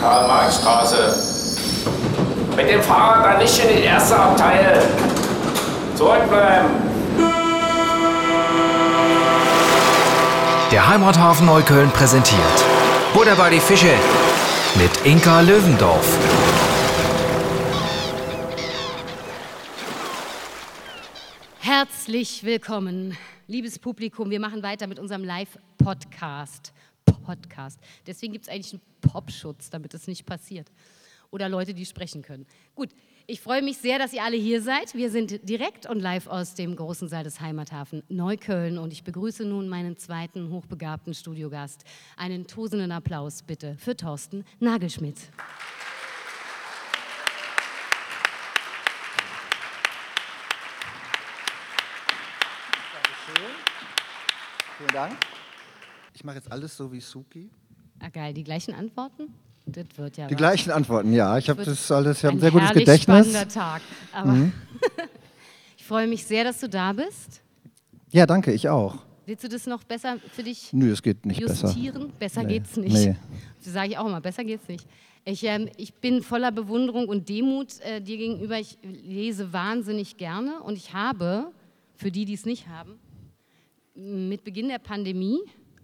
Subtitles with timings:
[0.00, 1.16] Karl-Marx-Straße.
[2.56, 4.82] Mit dem Fahrrad dann nicht in die erste Abteil.
[5.94, 6.68] Zurückbleiben.
[10.70, 12.64] Der Heimathafen Neukölln präsentiert
[13.14, 13.92] Butter bei die Fische
[14.76, 16.06] mit Inka Löwendorf.
[21.60, 24.30] Herzlich willkommen, liebes Publikum.
[24.30, 26.72] Wir machen weiter mit unserem Live-Podcast.
[27.12, 27.80] Podcast.
[28.06, 30.70] Deswegen gibt es eigentlich einen Popschutz, damit es nicht passiert.
[31.30, 32.46] Oder Leute, die sprechen können.
[32.74, 32.90] Gut,
[33.26, 34.94] ich freue mich sehr, dass ihr alle hier seid.
[34.94, 39.44] Wir sind direkt und live aus dem großen Saal des Heimathafen Neukölln und ich begrüße
[39.44, 41.84] nun meinen zweiten hochbegabten Studiogast.
[42.16, 45.18] Einen tosenden Applaus bitte für Thorsten Nagelschmidt.
[54.78, 55.37] Vielen Dank.
[56.18, 57.48] Ich mache jetzt alles so wie Suki.
[58.00, 59.32] Ah, geil, die gleichen Antworten?
[59.66, 60.38] Das wird ja Die was.
[60.38, 61.38] gleichen Antworten, ja.
[61.38, 63.02] Ich habe das alles, ich habe ein sehr gutes Gedächtnis.
[63.02, 63.82] spannender Tag.
[64.24, 64.52] Mhm.
[65.78, 67.40] ich freue mich sehr, dass du da bist.
[68.10, 68.96] Ja, danke, ich auch.
[69.26, 71.68] Willst du das noch besser für dich Nö, es geht nicht besser.
[71.68, 72.12] justieren?
[72.18, 72.54] Besser, Nee.
[72.54, 72.92] geht's nicht.
[72.94, 73.16] Nee.
[73.62, 74.88] Das sage ich auch immer, besser geht's nicht.
[75.24, 78.58] Ich, ähm, ich bin voller Bewunderung und Demut äh, dir gegenüber.
[78.58, 81.52] Ich lese wahnsinnig gerne und ich habe,
[81.94, 82.98] für die, die es nicht haben,
[83.94, 85.38] mit Beginn der Pandemie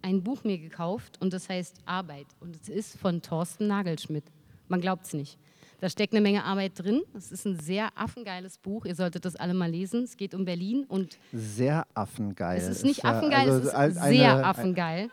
[0.05, 2.27] ein Buch mir gekauft und das heißt Arbeit.
[2.41, 4.25] Und es ist von Thorsten Nagelschmidt.
[4.69, 5.39] Man glaubt es nicht.
[5.81, 7.03] Da steckt eine Menge Arbeit drin.
[7.15, 8.85] Es ist ein sehr affengeiles Buch.
[8.87, 10.05] Ihr solltet das alle mal lesen.
[10.05, 12.59] Es geht um Berlin und Sehr affengeil.
[12.59, 15.11] es ist nicht affengeil, also es ist ein- sehr eine- affengeil.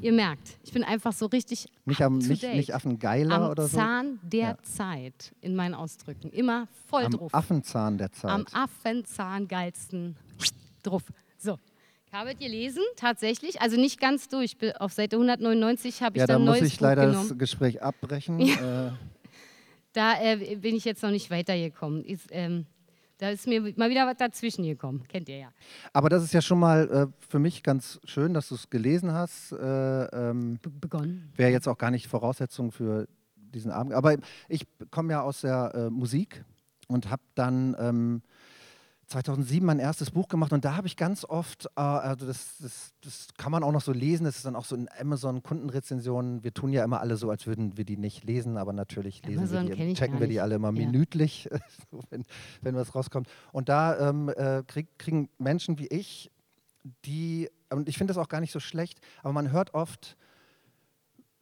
[0.00, 3.76] Ihr merkt, ich bin einfach so richtig Nicht, am, nicht, nicht affengeiler am oder so.
[3.76, 4.58] Zahn der Ja.
[4.62, 6.30] Zeit in meinen Ausdrücken.
[6.30, 7.34] Immer voll Am drauf.
[7.34, 8.30] Affenzahn der Zeit.
[8.30, 10.16] Am Affenzahn geilsten
[10.82, 11.02] drauf.
[11.38, 11.58] So.
[12.12, 14.56] Ich habe gelesen, tatsächlich, also nicht ganz durch.
[14.80, 17.28] Auf Seite 199 habe ich ja, da dann ein muss neues ich Buch leider genommen.
[17.28, 18.40] das Gespräch abbrechen.
[18.40, 18.90] Äh,
[19.92, 22.04] Da äh, bin ich jetzt noch nicht weitergekommen.
[22.04, 22.66] Ist, ähm,
[23.18, 25.04] da ist mir mal wieder was dazwischen gekommen.
[25.08, 25.48] Kennt ihr ja.
[25.92, 29.12] aber das ist ja schon mal äh, für mich ganz schön, dass du es gelesen
[29.12, 29.52] hast.
[29.52, 31.32] Äh, ähm, Be begonnen.
[31.36, 33.06] Wäre jetzt auch gar nicht Voraussetzung für
[33.36, 33.92] diesen Abend.
[33.92, 34.16] Aber
[34.48, 36.44] ich komme ja aus der äh, Musik
[36.88, 38.22] und habe dann ähm,
[39.10, 42.92] 2007 mein erstes Buch gemacht und da habe ich ganz oft, äh, also das, das,
[43.02, 46.44] das kann man auch noch so lesen, das ist dann auch so in Amazon-Kundenrezensionen.
[46.44, 49.38] Wir tun ja immer alle so, als würden wir die nicht lesen, aber natürlich lesen
[49.38, 50.86] Amazon wir die, checken wir die alle immer Ja.
[50.86, 51.48] minütlich,
[52.10, 52.24] wenn,
[52.62, 53.28] wenn was rauskommt.
[53.52, 56.30] Und da ähm, äh, krieg, kriegen Menschen wie ich,
[57.04, 60.16] die, und ich finde das auch gar nicht so schlecht, aber man hört oft,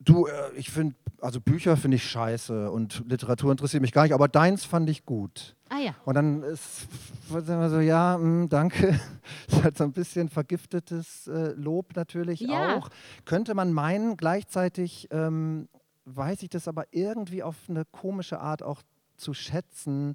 [0.01, 4.13] Du, äh, ich finde, also Bücher finde ich scheiße und Literatur interessiert mich gar nicht,
[4.15, 5.57] aber deins fand ich gut.
[5.69, 5.95] Ah ja.
[6.05, 6.87] Und dann ist
[7.29, 8.99] so, ja, mh, danke.
[9.49, 12.77] ist halt so ein bisschen vergiftetes äh, Lob natürlich Ja.
[12.77, 12.89] auch.
[13.25, 15.69] Könnte man meinen, gleichzeitig ähm,
[16.05, 18.83] weiß ich das aber irgendwie auf eine komische Art auch
[19.17, 20.15] zu schätzen,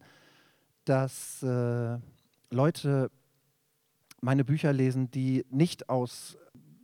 [0.85, 1.97] dass äh,
[2.49, 3.11] Leute
[4.21, 6.37] meine Bücher lesen, die nicht aus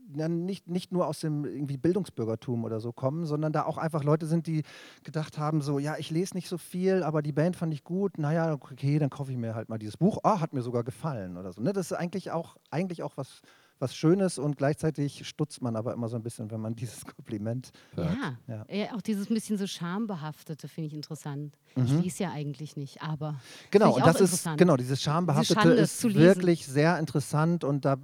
[0.09, 4.25] nicht, nicht nur aus dem irgendwie Bildungsbürgertum oder so kommen, sondern da auch einfach Leute
[4.25, 4.63] sind, die
[5.03, 8.17] gedacht haben, so, ja, ich lese nicht so viel, aber die Band fand ich gut,
[8.17, 11.37] naja, okay, dann kaufe ich mir halt mal dieses Buch, ah, hat mir sogar gefallen
[11.37, 11.61] oder so.
[11.61, 11.73] Ne?
[11.73, 13.41] Das ist eigentlich auch, eigentlich auch was,
[13.79, 17.71] was Schönes und gleichzeitig stutzt man aber immer so ein bisschen, wenn man dieses Kompliment
[17.95, 18.13] hört.
[18.13, 18.37] Ja.
[18.47, 18.65] Ja.
[18.67, 21.55] Äh, auch dieses bisschen so schambehaftete finde ich interessant.
[21.75, 23.37] Ich lese ja eigentlich nicht, aber Mhm.
[23.71, 24.57] Genau, und das ist, interessant.
[24.57, 27.97] genau, dieses Schambehaftete es ist wirklich sehr interessant und da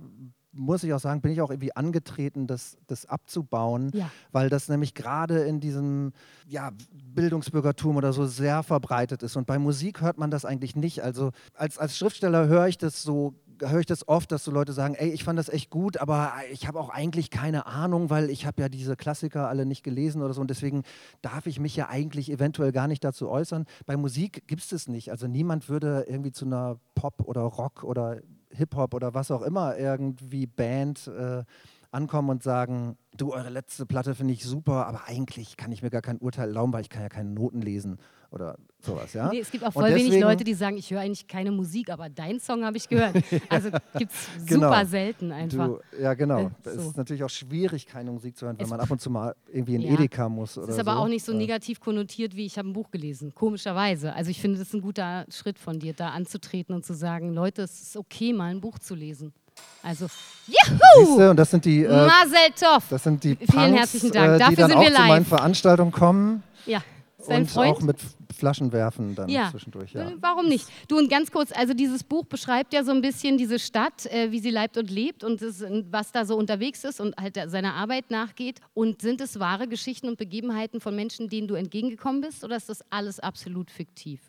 [0.56, 4.10] muss ich auch sagen, bin ich auch irgendwie angetreten, das, das abzubauen, Ja.
[4.32, 6.14] weil das nämlich gerade in diesem
[6.48, 6.72] ja,
[7.14, 9.36] Bildungsbürgertum oder so sehr verbreitet ist.
[9.36, 11.02] Und bei Musik hört man das eigentlich nicht.
[11.04, 14.74] Also als, als Schriftsteller höre ich das so höre ich das oft, dass so Leute
[14.74, 18.30] sagen, ey, ich fand das echt gut, aber ich habe auch eigentlich keine Ahnung, weil
[18.30, 20.84] ich habe ja diese Klassiker alle nicht gelesen oder so und deswegen
[21.22, 23.66] darf ich mich ja eigentlich eventuell gar nicht dazu äußern.
[23.86, 25.10] Bei Musik gibt es das nicht.
[25.10, 28.18] Also niemand würde irgendwie zu einer Pop oder Rock oder
[28.56, 31.44] Hip-Hop oder was auch immer irgendwie Band äh,
[31.92, 35.90] ankommen und sagen, du, eure letzte Platte finde ich super, aber eigentlich kann ich mir
[35.90, 37.98] gar kein Urteil erlauben, weil ich kann ja keine Noten lesen
[38.36, 39.30] oder sowas, ja?
[39.30, 41.90] Nee, es gibt auch voll wenig deswegen- Leute, die sagen, ich höre eigentlich keine Musik,
[41.90, 43.16] aber deinen Song habe ich gehört.
[43.50, 44.68] Also gibt es Genau.
[44.70, 45.68] super selten einfach.
[45.68, 46.40] Du, ja, genau.
[46.40, 46.90] Äh, Es so.
[46.90, 49.36] ist natürlich auch schwierig, keine Musik zu hören, wenn Es- man ab und zu mal
[49.52, 49.94] irgendwie in Ja.
[49.94, 50.58] Edeka muss.
[50.58, 51.00] Oder Es ist aber so.
[51.00, 53.34] auch nicht so negativ konnotiert, wie ich habe ein Buch gelesen.
[53.34, 54.14] Komischerweise.
[54.14, 57.34] Also ich finde, das ist ein guter Schritt von dir, da anzutreten und zu sagen,
[57.34, 59.34] Leute, es ist okay, mal ein Buch zu lesen.
[59.82, 60.08] Also,
[60.48, 61.06] juhu!
[61.06, 62.84] Siehste, und das sind die, äh, Mazel Tov!
[62.90, 64.30] das sind die Vielen Punks, herzlichen Dank.
[64.32, 65.28] Äh, die Dafür dann sind auch wir zu meinen live.
[65.30, 66.44] Veranstaltungen kommen.
[66.66, 66.82] Ja,
[67.28, 67.70] dein und Freund?
[67.78, 67.98] auch mit
[68.36, 69.50] Flaschen werfen dann Ja.
[69.52, 69.94] zwischendurch.
[69.94, 70.10] Ja.
[70.10, 70.68] Äh, Warum nicht?
[70.88, 74.32] Du und ganz kurz, also dieses Buch beschreibt ja so ein bisschen diese Stadt, äh,
[74.32, 77.50] wie sie leibt und lebt und das, was da so unterwegs ist und halt der-
[77.50, 78.60] seiner Arbeit nachgeht.
[78.74, 82.70] Und sind es wahre Geschichten und Begebenheiten von Menschen, denen du entgegengekommen bist, oder ist
[82.70, 84.22] das alles absolut fiktiv?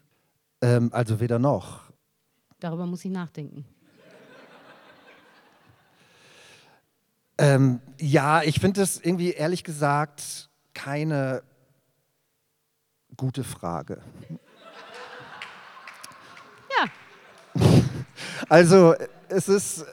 [0.62, 1.80] Ähm, also weder noch.
[2.60, 3.64] Darüber muss ich nachdenken.
[7.38, 11.42] Ähm, ja, ich finde es irgendwie ehrlich gesagt keine
[13.16, 13.98] gute Frage.
[16.78, 16.86] Ja,
[18.48, 18.94] Also
[19.28, 19.84] es ist,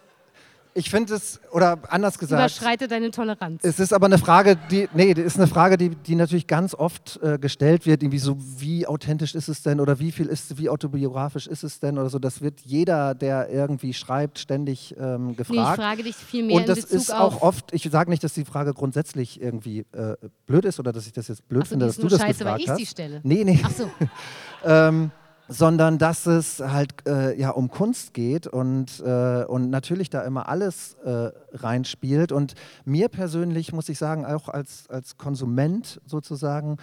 [0.75, 3.61] ich finde es, oder anders gesagt, überschreite deine Toleranz.
[3.63, 7.19] es ist aber eine Frage, die, nee, ist eine Frage, die, die natürlich ganz oft
[7.21, 10.69] äh, gestellt wird, irgendwie so, wie authentisch ist es denn oder wie viel ist, wie
[10.69, 12.19] autobiografisch ist es denn oder so.
[12.19, 15.79] Das wird jeder, der irgendwie schreibt, ständig ähm, Nee, ich gefragt.
[15.79, 18.45] frage dich viel mehr Und das Bezug ist auch oft, ich sage nicht, dass die
[18.45, 20.15] Frage grundsätzlich irgendwie äh,
[20.45, 22.45] blöd ist oder dass ich das jetzt blöd Ach so, finde, dass du das scheiße,
[22.45, 22.77] weil gefragt ich hast.
[22.77, 23.21] sie stelle.
[23.23, 23.59] Nee, nee.
[23.63, 23.89] Ach so.
[24.65, 25.11] ähm,
[25.53, 30.49] sondern dass es halt äh, ja um Kunst geht und, äh, und natürlich da immer
[30.49, 32.31] alles äh, reinspielt.
[32.31, 32.55] Und
[32.85, 36.77] mir persönlich, muss ich sagen, auch als, als Konsument sozusagen,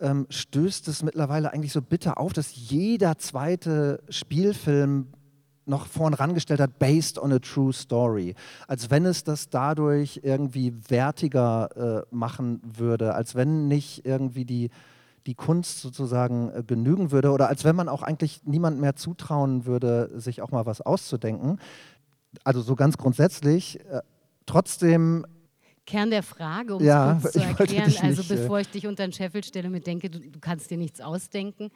[0.00, 5.06] ähm, stößt es mittlerweile eigentlich so bitter auf, dass jeder zweite Spielfilm
[5.66, 8.34] noch vorn rangestellt hat, based on a true story.
[8.66, 14.70] Als wenn es das dadurch irgendwie wertiger äh, machen würde, als wenn nicht irgendwie die,
[15.26, 19.66] die Kunst sozusagen äh, genügen würde oder als wenn man auch eigentlich niemand mehr zutrauen
[19.66, 21.58] würde, sich auch mal was auszudenken.
[22.44, 23.80] Also so ganz grundsätzlich.
[23.80, 24.00] Äh,
[24.46, 25.26] trotzdem
[25.86, 27.40] Kern der Frage, um Ja, es kurz zu
[27.76, 30.70] erklären, also äh, bevor ich dich unter den Scheffel stelle mit denke, du, du kannst
[30.70, 31.70] dir nichts ausdenken,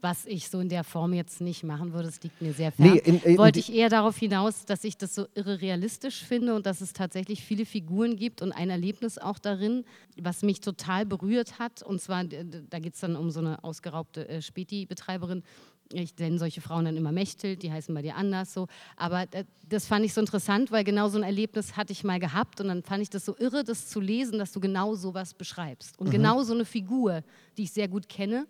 [0.00, 2.92] was ich so in der Form jetzt nicht machen würde, das liegt mir sehr fern.
[2.94, 6.54] Nee, in- in Wollte ich eher darauf hinaus, dass ich das so irre realistisch finde
[6.54, 9.84] und dass es tatsächlich viele Figuren gibt und ein Erlebnis auch darin,
[10.20, 11.82] was mich total berührt hat.
[11.82, 15.42] Und zwar, da geht es dann um so eine ausgeraubte äh, Späti-Betreiberin,
[15.90, 18.66] ich nenne solche Frauen dann immer Mechthild, die heißen bei dir anders so.
[18.96, 22.20] Aber äh, das fand ich so interessant, weil genau so ein Erlebnis hatte ich mal
[22.20, 25.32] gehabt und dann fand ich das so irre, das zu lesen, dass du genau sowas
[25.32, 25.98] beschreibst.
[25.98, 27.22] Und genau so eine Figur,
[27.56, 28.46] die ich sehr gut kenne,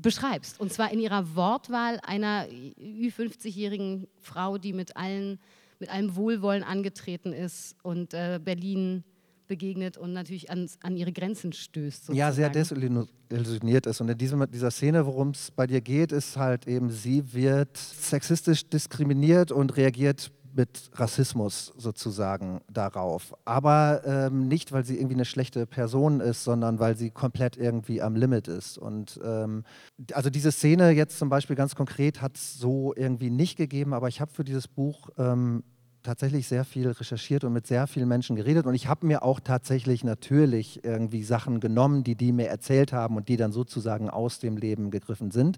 [0.00, 0.60] beschreibst.
[0.60, 5.38] Und zwar in ihrer Wortwahl einer Ü50-jährigen Frau, die mit, allen,
[5.78, 9.04] mit allem Wohlwollen angetreten ist und äh, Berlin
[9.46, 12.08] begegnet und natürlich ans, an ihre Grenzen stößt.
[12.08, 13.08] ja sehr sozusagen.
[13.28, 14.00] desillusioniert ist.
[14.00, 17.76] Und in diesem, dieser Szene, worum es bei dir geht, ist halt eben, sie wird
[17.76, 23.34] sexistisch diskriminiert und reagiert mit Rassismus sozusagen darauf.
[23.44, 28.00] Aber ähm, nicht, weil sie irgendwie eine schlechte Person ist, sondern weil sie komplett irgendwie
[28.00, 28.78] am Limit ist.
[28.78, 29.64] Und ähm,
[30.12, 34.08] also diese Szene jetzt zum Beispiel ganz konkret hat es so irgendwie nicht gegeben, aber
[34.08, 35.64] ich habe für dieses Buch ähm,
[36.04, 39.40] tatsächlich sehr viel recherchiert und mit sehr vielen Menschen geredet und ich habe mir auch
[39.40, 44.38] tatsächlich natürlich irgendwie Sachen genommen, die die mir erzählt haben und die dann sozusagen aus
[44.38, 45.56] dem Leben gegriffen sind.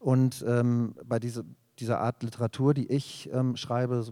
[0.00, 1.44] Und ähm, bei diese,
[1.78, 4.04] dieser Art Literatur, die ich ähm, schreibe,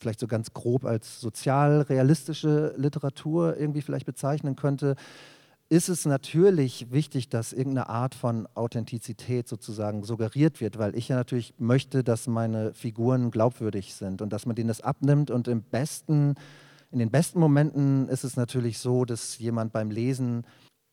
[0.00, 4.96] vielleicht so ganz grob als sozial-realistische Literatur irgendwie vielleicht bezeichnen könnte,
[5.72, 11.16] ist es natürlich wichtig, dass irgendeine Art von Authentizität sozusagen suggeriert wird, weil ich ja
[11.16, 15.30] natürlich möchte, dass meine Figuren glaubwürdig sind und dass man denen das abnimmt.
[15.30, 16.34] Und im besten,
[16.90, 20.44] in den besten Momenten ist es natürlich so, dass jemand beim Lesen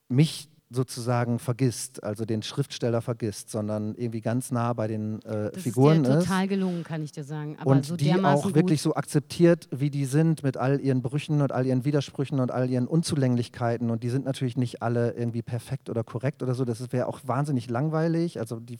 [0.07, 5.63] mich sozusagen vergisst, also den Schriftsteller vergisst, sondern irgendwie ganz nah bei den äh, Das
[5.63, 7.57] Figuren ist dir ist total gelungen, kann ich dir sagen.
[7.59, 11.41] Aber und so die auch wirklich so akzeptiert, wie die sind, mit all ihren Brüchen
[11.41, 13.89] und all ihren Widersprüchen und all ihren Unzulänglichkeiten.
[13.89, 16.65] Und die sind natürlich nicht alle irgendwie perfekt oder korrekt oder so.
[16.65, 18.39] Das wäre auch wahnsinnig langweilig.
[18.39, 18.77] Also die,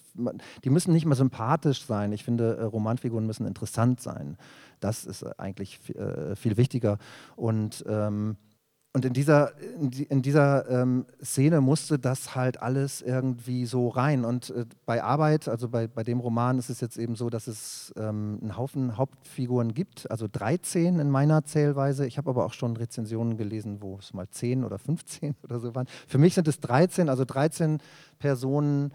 [0.64, 2.12] die müssen nicht mal sympathisch sein.
[2.12, 4.38] Ich finde, äh, Romanfiguren müssen interessant sein.
[4.80, 7.00] Das ist eigentlich äh, viel wichtiger.
[7.36, 8.38] Und ähm,
[9.00, 13.88] und in dieser, in, die- in dieser ähm, Szene musste das halt alles irgendwie so
[13.88, 14.26] rein.
[14.26, 17.48] Und äh, bei Arbeit, also bei, bei dem Roman, ist es jetzt eben so, dass
[17.48, 22.06] es ähm, einen Haufen Hauptfiguren gibt, also 13 in meiner Zählweise.
[22.06, 25.74] Ich habe aber auch schon Rezensionen gelesen, wo es mal 10 oder 15 oder so
[25.76, 25.88] waren.
[26.06, 27.80] Für mich sind es 13, also 13
[28.20, 28.92] Personen,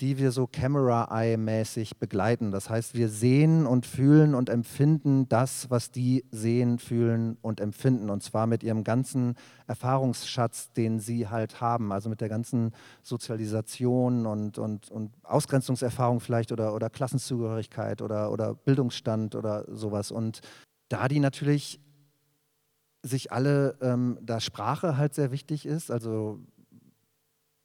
[0.00, 2.50] die wir so Camera-Eye-mäßig begleiten.
[2.50, 8.08] Das heißt, wir sehen und fühlen und empfinden das, was die sehen, fühlen und empfinden.
[8.08, 9.34] Und zwar mit ihrem ganzen
[9.66, 11.92] Erfahrungsschatz, den sie halt haben.
[11.92, 18.54] Also mit der ganzen Sozialisation und, und, und Ausgrenzungserfahrung vielleicht oder, oder Klassenzugehörigkeit oder, oder
[18.54, 20.10] Bildungsstand oder sowas.
[20.10, 20.40] Und
[20.88, 21.78] da die natürlich
[23.02, 26.40] sich alle, ähm, da Sprache halt sehr wichtig ist, also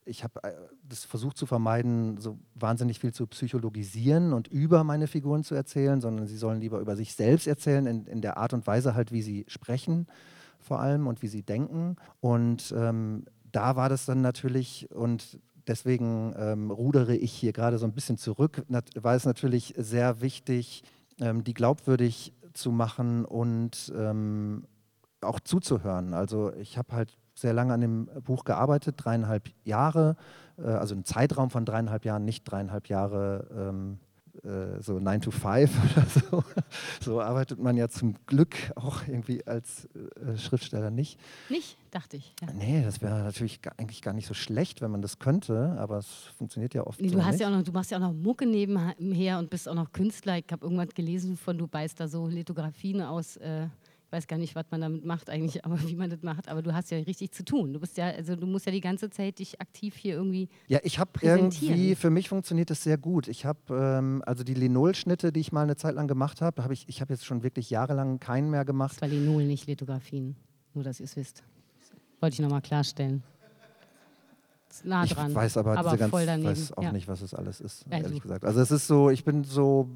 [0.05, 0.53] ich habe äh,
[0.88, 6.00] das versucht zu vermeiden, so wahnsinnig viel zu psychologisieren und über meine Figuren zu erzählen,
[6.00, 9.12] sondern sie sollen lieber über sich selbst erzählen, in, in der Art und Weise halt,
[9.12, 10.07] wie sie sprechen
[10.59, 11.95] vor allem und wie sie denken.
[12.21, 17.85] Und ähm, da war das dann natürlich, und deswegen ähm, rudere ich hier gerade so
[17.85, 20.83] ein bisschen zurück, war es natürlich sehr wichtig,
[21.19, 24.65] ähm, die glaubwürdig zu machen und ähm,
[25.21, 26.13] auch zuzuhören.
[26.13, 30.15] Also ich habe halt sehr lange an dem Buch gearbeitet, dreieinhalb Jahre,
[30.58, 34.00] äh, also einen Zeitraum von dreieinhalb Jahren, nicht dreieinhalb Jahre ähm,
[34.44, 36.44] äh, so 9 to 5 oder so.
[37.01, 41.20] So arbeitet man ja zum Glück auch irgendwie als äh, Schriftsteller nicht.
[41.50, 42.34] Nicht, dachte ich.
[42.42, 42.48] Ja.
[42.54, 45.98] Nee, das wäre natürlich gar, eigentlich gar nicht so schlecht, wenn man das könnte, aber
[45.98, 47.42] es funktioniert ja oft Nee, so du, hast nicht.
[47.42, 50.38] ja auch noch, du machst ja auch noch Mucke nebenher und bist auch noch Künstler.
[50.38, 53.38] Ich habe irgendwas gelesen von, du beißt da so Lithografien aus.
[53.38, 53.68] Äh,
[54.15, 56.48] weiß gar nicht, was man damit macht eigentlich, aber wie man das macht.
[56.48, 57.74] Aber du hast ja richtig zu tun.
[57.74, 60.50] Du bist ja, also du musst ja die ganze Zeit dich aktiv hier irgendwie.
[60.67, 63.27] Ja, ich habe irgendwie, für mich funktioniert das sehr gut.
[63.27, 66.74] Ich habe, ähm, also die Linolschnitte, die ich mal eine Zeit lang gemacht habe, habe
[66.74, 68.93] ich, ich habe jetzt schon wirklich jahrelang keinen mehr gemacht.
[68.93, 70.36] Das war Linol, nicht Lithografien.
[70.74, 71.43] Nur, dass ihr es wisst.
[72.22, 73.24] Wollte ich nochmal klarstellen.
[74.69, 75.34] Ist nah Ich dran.
[75.34, 76.50] weiß aber, ganz, voll daneben.
[76.50, 76.91] weiß auch ja.
[76.91, 78.05] nicht, was es alles ist, Also.
[78.07, 78.43] ehrlich gesagt.
[78.43, 79.89] Also es ist so, ich bin so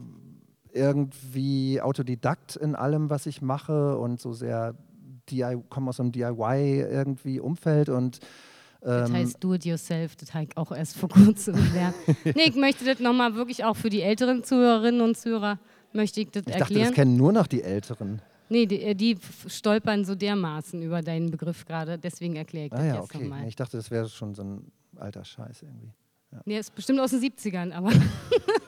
[0.74, 4.76] irgendwie Autodidakt in allem, was ich mache und so sehr
[5.30, 8.20] DIY, komme aus so einem DIY irgendwie Umfeld und
[8.82, 11.96] Das ähm, heißt do it yourself, das habe ich auch erst vor kurzem gelernt.
[12.26, 15.60] nee, ich möchte das nochmal wirklich auch für die älteren Zuhörerinnen und Zuhörer,
[15.94, 16.88] möchte ich das ich dachte, erklären.
[16.88, 18.22] das kennen nur noch die Älteren.
[18.50, 22.80] nee, die, äh, die stolpern so dermaßen über deinen Begriff gerade, deswegen erkläre ich das
[22.80, 23.20] Ah ja, jetzt okay.
[23.24, 23.48] nochmal.
[23.48, 25.92] Ich dachte, das wäre schon so ein alter Scheiß irgendwie.
[26.46, 27.92] Nee, ist bestimmt aus den 70ern, aber.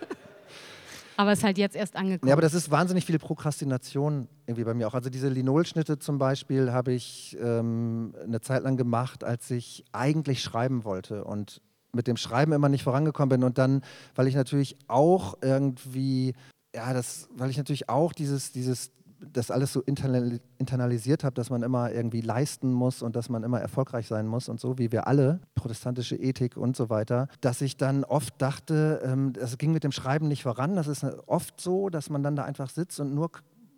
[1.21, 2.27] aber ist halt jetzt erst angekommen.
[2.27, 4.93] Ja, aber das ist wahnsinnig viel Prokrastination irgendwie bei mir auch.
[4.93, 10.41] Also diese Linolschnitte zum Beispiel habe ich ähm, eine Zeit lang gemacht, als ich eigentlich
[10.41, 11.61] schreiben wollte und
[11.93, 13.43] mit dem Schreiben immer nicht vorangekommen bin.
[13.43, 13.81] Und dann,
[14.15, 16.33] weil ich natürlich auch irgendwie,
[16.73, 21.49] ja, das, weil ich natürlich auch dieses, dieses, das alles so internali- internalisiert habe, dass
[21.49, 24.91] man immer irgendwie leisten muss und dass man immer erfolgreich sein muss und so, wie
[24.91, 29.71] wir alle, protestantische Ethik und so weiter, dass ich dann oft dachte, ähm, es ging
[29.71, 30.75] mit dem Schreiben nicht voran.
[30.75, 33.31] Das ist oft so, dass man dann da einfach sitzt und nur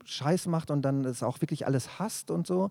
[0.06, 2.70] Scheiß macht und dann es auch wirklich alles hasst und so.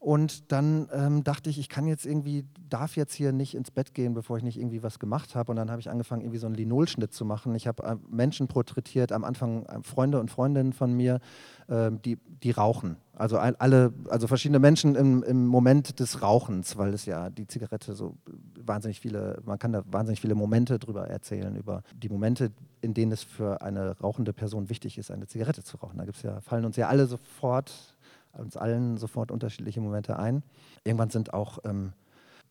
[0.00, 3.92] Und dann ähm, dachte ich, ich kann jetzt irgendwie, darf jetzt hier nicht ins Bett
[3.92, 5.52] gehen, bevor ich nicht irgendwie was gemacht habe.
[5.52, 7.54] Und dann habe ich angefangen, irgendwie so einen Linolschnitt zu machen.
[7.54, 11.20] Ich habe äh, Menschen porträtiert, am Anfang äh, Freunde und Freundinnen von mir,
[11.68, 12.96] ähm, die, die rauchen.
[13.12, 17.46] Also all- alle, also verschiedene Menschen im, im Moment des Rauchens, weil es ja die
[17.46, 18.16] Zigarette so
[18.58, 23.12] wahnsinnig viele, man kann da wahnsinnig viele Momente drüber erzählen, über die Momente, in denen
[23.12, 25.98] es für eine rauchende Person wichtig ist, eine Zigarette zu rauchen.
[25.98, 27.98] Da gibt's ja, fallen uns ja alle sofort,
[28.32, 30.42] uns allen sofort unterschiedliche Momente ein.
[30.84, 31.92] Irgendwann sind auch ähm,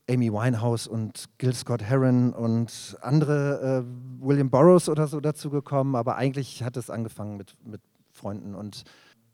[0.10, 5.96] Amy Winehouse und Gil Scott Heron und andere, äh, William Burroughs oder so dazu gekommen,
[5.96, 7.82] aber eigentlich hat es angefangen mit, mit
[8.12, 8.84] Freunden und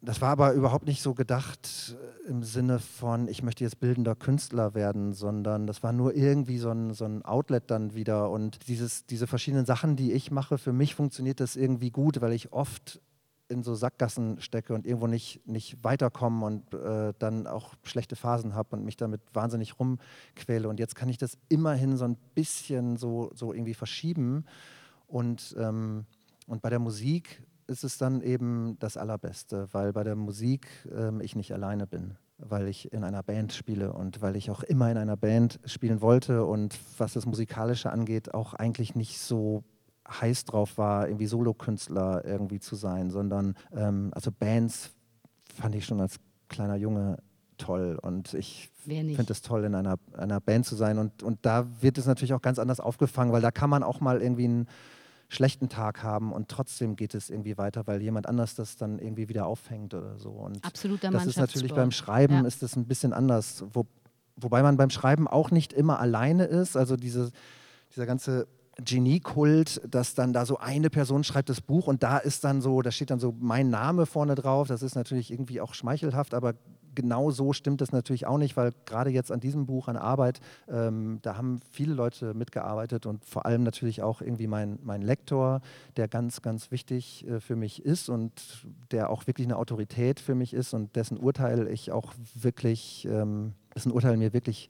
[0.05, 4.15] das war aber überhaupt nicht so gedacht äh, im Sinne von, ich möchte jetzt bildender
[4.15, 8.29] Künstler werden, sondern das war nur irgendwie so ein, so ein Outlet dann wieder.
[8.29, 12.33] Und dieses, diese verschiedenen Sachen, die ich mache, für mich funktioniert das irgendwie gut, weil
[12.33, 13.01] ich oft
[13.47, 18.55] in so Sackgassen stecke und irgendwo nicht, nicht weiterkomme und äh, dann auch schlechte Phasen
[18.55, 20.67] habe und mich damit wahnsinnig rumquäle.
[20.67, 24.45] Und jetzt kann ich das immerhin so ein bisschen so, so irgendwie verschieben.
[25.07, 26.05] Und, ähm,
[26.47, 31.21] und bei der Musik ist es dann eben das Allerbeste, weil bei der Musik ähm,
[31.21, 34.91] ich nicht alleine bin, weil ich in einer Band spiele und weil ich auch immer
[34.91, 39.63] in einer Band spielen wollte und was das Musikalische angeht, auch eigentlich nicht so
[40.07, 44.91] heiß drauf war, irgendwie Solokünstler irgendwie zu sein, sondern ähm, also Bands
[45.53, 47.17] fand ich schon als kleiner Junge
[47.57, 51.65] toll und ich finde es toll, in einer, einer Band zu sein und, und da
[51.81, 54.67] wird es natürlich auch ganz anders aufgefangen, weil da kann man auch mal irgendwie einen
[55.29, 59.27] schlechten Tag haben und trotzdem geht es irgendwie weiter, weil jemand anders das dann irgendwie
[59.29, 60.29] wieder auffängt oder so.
[60.29, 62.41] Und Absoluter das ist natürlich beim Schreiben Ja.
[62.41, 63.87] ist das ein bisschen anders, wo,
[64.35, 66.77] wobei man beim Schreiben auch nicht immer alleine ist.
[66.77, 67.31] Also diese,
[67.91, 68.47] dieser ganze
[68.83, 72.81] Geniekult, dass dann da so eine Person schreibt das Buch und da ist dann so,
[72.81, 74.67] da steht dann so mein Name vorne drauf.
[74.67, 76.55] Das ist natürlich irgendwie auch schmeichelhaft, aber
[76.95, 80.39] genau so stimmt das natürlich auch nicht, weil gerade jetzt an diesem Buch, an Arbeit,
[80.67, 85.61] ähm, da haben viele Leute mitgearbeitet und vor allem natürlich auch irgendwie mein, mein Lektor,
[85.97, 90.35] der ganz, ganz wichtig äh, für mich ist und der auch wirklich eine Autorität für
[90.35, 94.69] mich ist und dessen Urteil ich auch wirklich, ähm, dessen Urteil mir wirklich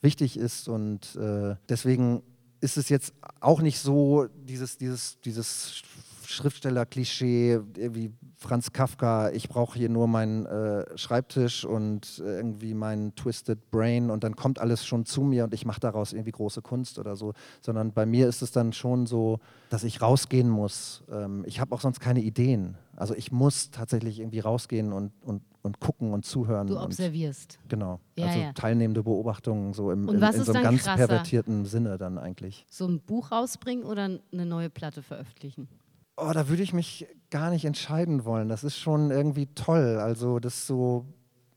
[0.00, 2.22] wichtig ist und äh, deswegen
[2.66, 5.82] ist es jetzt auch nicht so dieses, dieses, dieses
[6.26, 13.14] Schriftsteller-Klischee, wie Franz Kafka, ich brauche hier nur meinen äh, Schreibtisch und äh, irgendwie mein
[13.14, 16.60] Twisted Brain und dann kommt alles schon zu mir und ich mache daraus irgendwie große
[16.60, 19.38] Kunst oder so, sondern bei mir ist es dann schon so,
[19.70, 21.04] dass ich rausgehen muss.
[21.08, 22.76] Ähm, ich habe auch sonst keine Ideen.
[22.96, 26.66] Also ich muss tatsächlich irgendwie rausgehen und, und, und gucken und zuhören.
[26.66, 27.58] Du und, observierst.
[27.68, 28.00] Genau.
[28.16, 28.52] Ja, also ja.
[28.52, 30.96] teilnehmende Beobachtungen so im, Und in, in so einem ganz krasser?
[30.96, 32.64] pervertierten Sinne dann eigentlich.
[32.70, 35.68] So ein Buch rausbringen oder eine neue Platte veröffentlichen?
[36.16, 38.48] Oh, da würde ich mich gar nicht entscheiden wollen.
[38.48, 39.98] Das ist schon irgendwie toll.
[39.98, 41.04] Also das so,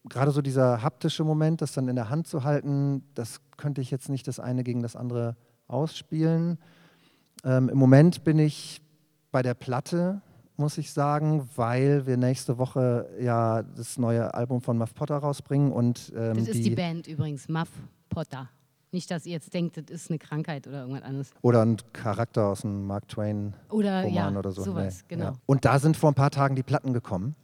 [0.10, 3.90] gerade so dieser haptische Moment, das dann in der Hand zu halten, das könnte ich
[3.90, 5.38] jetzt nicht das eine gegen das andere
[5.68, 6.58] ausspielen.
[7.46, 8.82] Ähm, Im Moment bin ich
[9.32, 10.22] bei der Platte,
[10.60, 15.72] muss ich sagen, weil wir nächste Woche ja das neue Album von Muff Potter rausbringen
[15.72, 17.70] und ähm, Das ist die Band übrigens, Muff
[18.10, 18.50] Potter.
[18.92, 21.30] Nicht, dass ihr jetzt denkt, das ist eine Krankheit oder irgendwas anderes.
[21.42, 24.64] oder ein Charakter aus einem Mark Twain Oder Roman ja, oder so.
[24.64, 25.26] sowas, Nee, genau.
[25.32, 25.36] Ja.
[25.46, 27.36] Und da sind vor ein paar Tagen die Platten gekommen.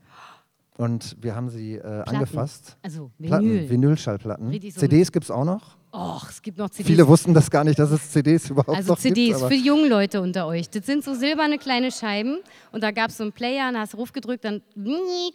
[0.78, 2.78] Und wir haben sie äh, angefasst.
[2.82, 3.70] Also Platten, Vinyl.
[3.70, 4.50] Vinylschallplatten.
[4.50, 5.78] Richtig so CDs gibt es auch noch.
[5.98, 6.88] Och, es gibt noch CDs.
[6.88, 9.40] Viele wussten das gar nicht, dass es CDs überhaupt Also noch CDs gibt.
[9.40, 10.70] für aber- die jungen Leute unter euch.
[10.70, 12.40] Das sind so silberne kleine Scheiben
[12.74, 14.62] und da gab es so einen Player, dann hast du raufgedrückt, dann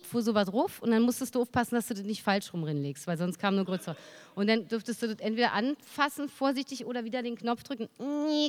[0.02, 3.06] fuhr sowas ruf und dann musstest du aufpassen, dass du das nicht falsch rum legst,
[3.06, 3.96] weil sonst kam nur größer.
[4.34, 7.88] Und dann dürftest du das entweder anfassen, vorsichtig, oder wieder den Knopf drücken,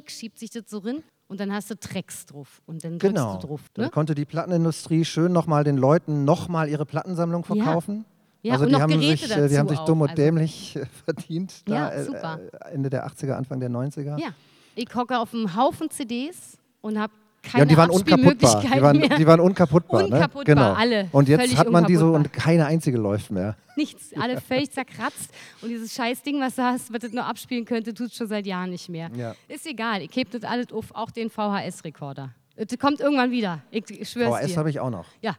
[0.08, 3.38] schiebt sich das so rein und dann hast du Tracks drauf und dann Genau.
[3.38, 3.62] du drauf.
[3.74, 3.91] Dann Ne?
[3.91, 8.00] konnte die Plattenindustrie schön nochmal den Leuten nochmal ihre Plattensammlung verkaufen.
[8.00, 8.11] Ja,
[8.50, 10.10] also und die noch haben Geräte sich, äh, die haben dazu sich dumm auch, und
[10.12, 11.53] also- dämlich äh, verdient.
[11.67, 12.39] Ja, da, äh, super.
[12.71, 14.19] Ende der 80er, Anfang der 90er.
[14.19, 14.29] Ja,
[14.75, 18.62] ich hocke auf einem Haufen CDs und habe keine Ja, die waren unkaputtbar.
[18.62, 19.17] Die waren, mehr.
[19.17, 20.03] die waren unkaputtbar.
[20.05, 20.45] Unkaputtbar, ne?
[20.45, 20.74] genau.
[20.74, 21.10] alle.
[21.12, 23.55] Und jetzt Völlig hat man die so und keine einzige läuft mehr.
[23.75, 25.31] Nichts, alle völlig zerkratzt.
[25.62, 28.27] Und dieses scheiß Ding, was du hast, was das nur abspielen könnte, tut es schon
[28.27, 29.10] seit Jahren nicht mehr.
[29.15, 29.36] Ja.
[29.48, 32.31] Ist egal, ich heb das alles auf, auch den VHS-Rekorder.
[32.57, 34.57] Das kommt irgendwann wieder, ich, schwör's VHS dir.
[34.57, 35.05] habe ich auch noch.
[35.21, 35.36] Ja,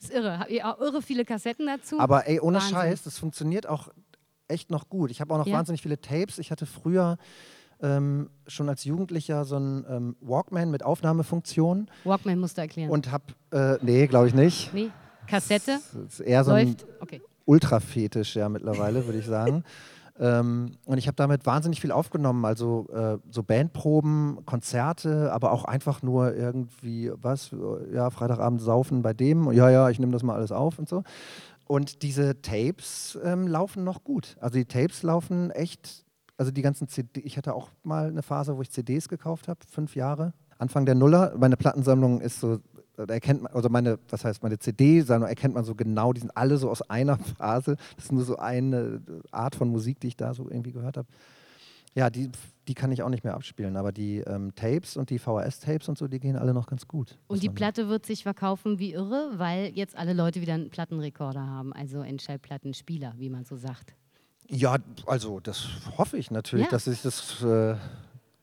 [0.00, 0.38] ist irre.
[0.38, 1.98] Hab ich auch irre viele Kassetten dazu.
[2.00, 2.70] Aber ey, ohne Wahnsinn.
[2.74, 3.88] Scheiß, das funktioniert auch
[4.48, 5.10] echt noch gut.
[5.10, 5.56] Ich habe auch noch Ja?
[5.58, 6.38] wahnsinnig viele Tapes.
[6.38, 7.18] Ich hatte früher
[7.82, 12.90] ähm, schon als Jugendlicher so einen ähm, Walkman mit Aufnahmefunktion Walkman musst du erklären.
[12.90, 14.72] und habe, äh, nee, glaube ich nicht.
[14.74, 14.90] nee,
[15.26, 16.86] Kassette Das ist eher so ein läuft.
[17.00, 17.22] Okay.
[17.46, 19.64] Ultrafetisch ja mittlerweile, würde ich sagen.
[20.20, 25.64] Ähm, und ich habe damit wahnsinnig viel aufgenommen, also äh, so Bandproben, Konzerte, aber auch
[25.64, 27.54] einfach nur irgendwie, was,
[27.90, 31.04] ja, Freitagabend saufen bei dem, ja, ja, ich nehme das mal alles auf und so.
[31.66, 34.36] Und diese Tapes ähm, laufen noch gut.
[34.40, 36.04] Also die Tapes laufen echt,
[36.36, 39.60] also die ganzen CD, ich hatte auch mal eine Phase, wo ich CDs gekauft habe,
[39.70, 40.34] fünf Jahre.
[40.58, 42.58] Anfang der Nuller, meine Plattensammlung ist so,
[43.06, 46.36] da erkennt man, also meine, was heißt meine CD-Sammlung, erkennt man so genau, die sind
[46.36, 47.76] alle so aus einer Phase.
[47.96, 51.08] Das ist nur so eine Art von Musik, die ich da so irgendwie gehört habe.
[51.94, 52.30] Ja, die,
[52.68, 55.98] die kann ich auch nicht mehr abspielen, aber die ähm, Tapes und die VHS-Tapes und
[55.98, 57.18] so, die gehen alle noch ganz gut.
[57.26, 57.48] Und die.
[57.48, 62.00] Platte wird sich verkaufen wie irre, weil jetzt alle Leute wieder einen Plattenrekorder haben, also
[62.02, 63.94] Endschallplattenspieler, wie man so sagt.
[64.48, 66.70] Ja, also das hoffe ich natürlich, Ja.
[66.70, 67.74] dass sich das äh,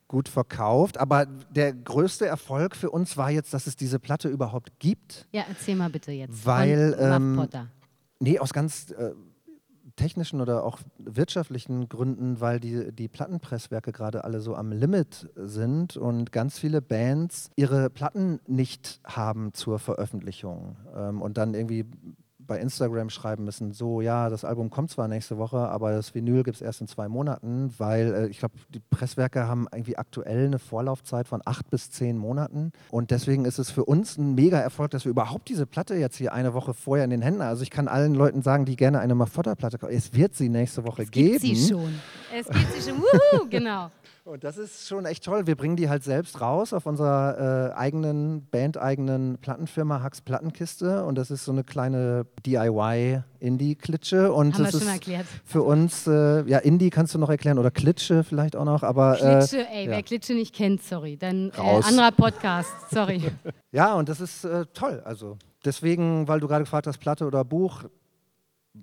[0.08, 0.98] gut verkauft.
[0.98, 5.28] Aber der größte Erfolg für uns war jetzt, dass es diese Platte überhaupt gibt.
[5.32, 6.46] Ja, erzähl mal bitte jetzt.
[6.46, 7.68] Weil, von Muff ähm, Potter.
[8.20, 9.12] Nee, aus ganz äh,
[9.98, 15.98] technischen oder auch wirtschaftlichen Gründen, weil die, die Plattenpresswerke gerade alle so am Limit sind
[15.98, 21.86] und ganz viele Bands ihre Platten nicht haben zur Veröffentlichung ähm, und dann irgendwie
[22.48, 26.44] bei Instagram schreiben müssen, so ja, das Album kommt zwar nächste Woche, aber das Vinyl
[26.44, 30.46] gibt es erst in zwei Monaten, weil äh, ich glaube, die Presswerke haben irgendwie aktuell
[30.48, 34.58] eine Vorlaufzeit von acht bis zehn Monaten und deswegen ist es für uns ein mega
[34.58, 37.50] Erfolg, dass wir überhaupt diese Platte jetzt hier eine Woche vorher in den Händen haben.
[37.50, 40.86] Also ich kann allen Leuten sagen, die gerne eine Mafotta-Platte kaufen, es wird sie nächste
[40.86, 41.40] Woche Es geben.
[41.40, 41.94] gibt sie schon.
[42.34, 43.00] Es gibt sie schon.
[43.00, 43.90] Wuhu, genau.
[44.28, 45.48] Und das ist schon echt toll.
[45.48, 51.06] Wir bringen die halt selbst raus auf unserer äh, eigenen, bandeigenen Plattenfirma Hacks Plattenkiste.
[51.06, 54.34] Und das ist so eine kleine DIY-Indie-Klitsche.
[54.34, 55.26] Und Haben wir das schon ist erklärt.
[55.46, 58.84] für uns, äh, ja, Indie kannst du noch erklären oder Klitsche vielleicht auch noch.
[58.84, 59.92] Aber, Klitsche, äh, ey, ja.
[59.92, 61.16] wer Klitsche nicht kennt, sorry.
[61.16, 63.22] Dann äh, anderer Podcast, sorry.
[63.72, 65.02] ja, und das ist äh, toll.
[65.06, 67.86] Also deswegen, weil du gerade gefragt hast, Platte oder Buch.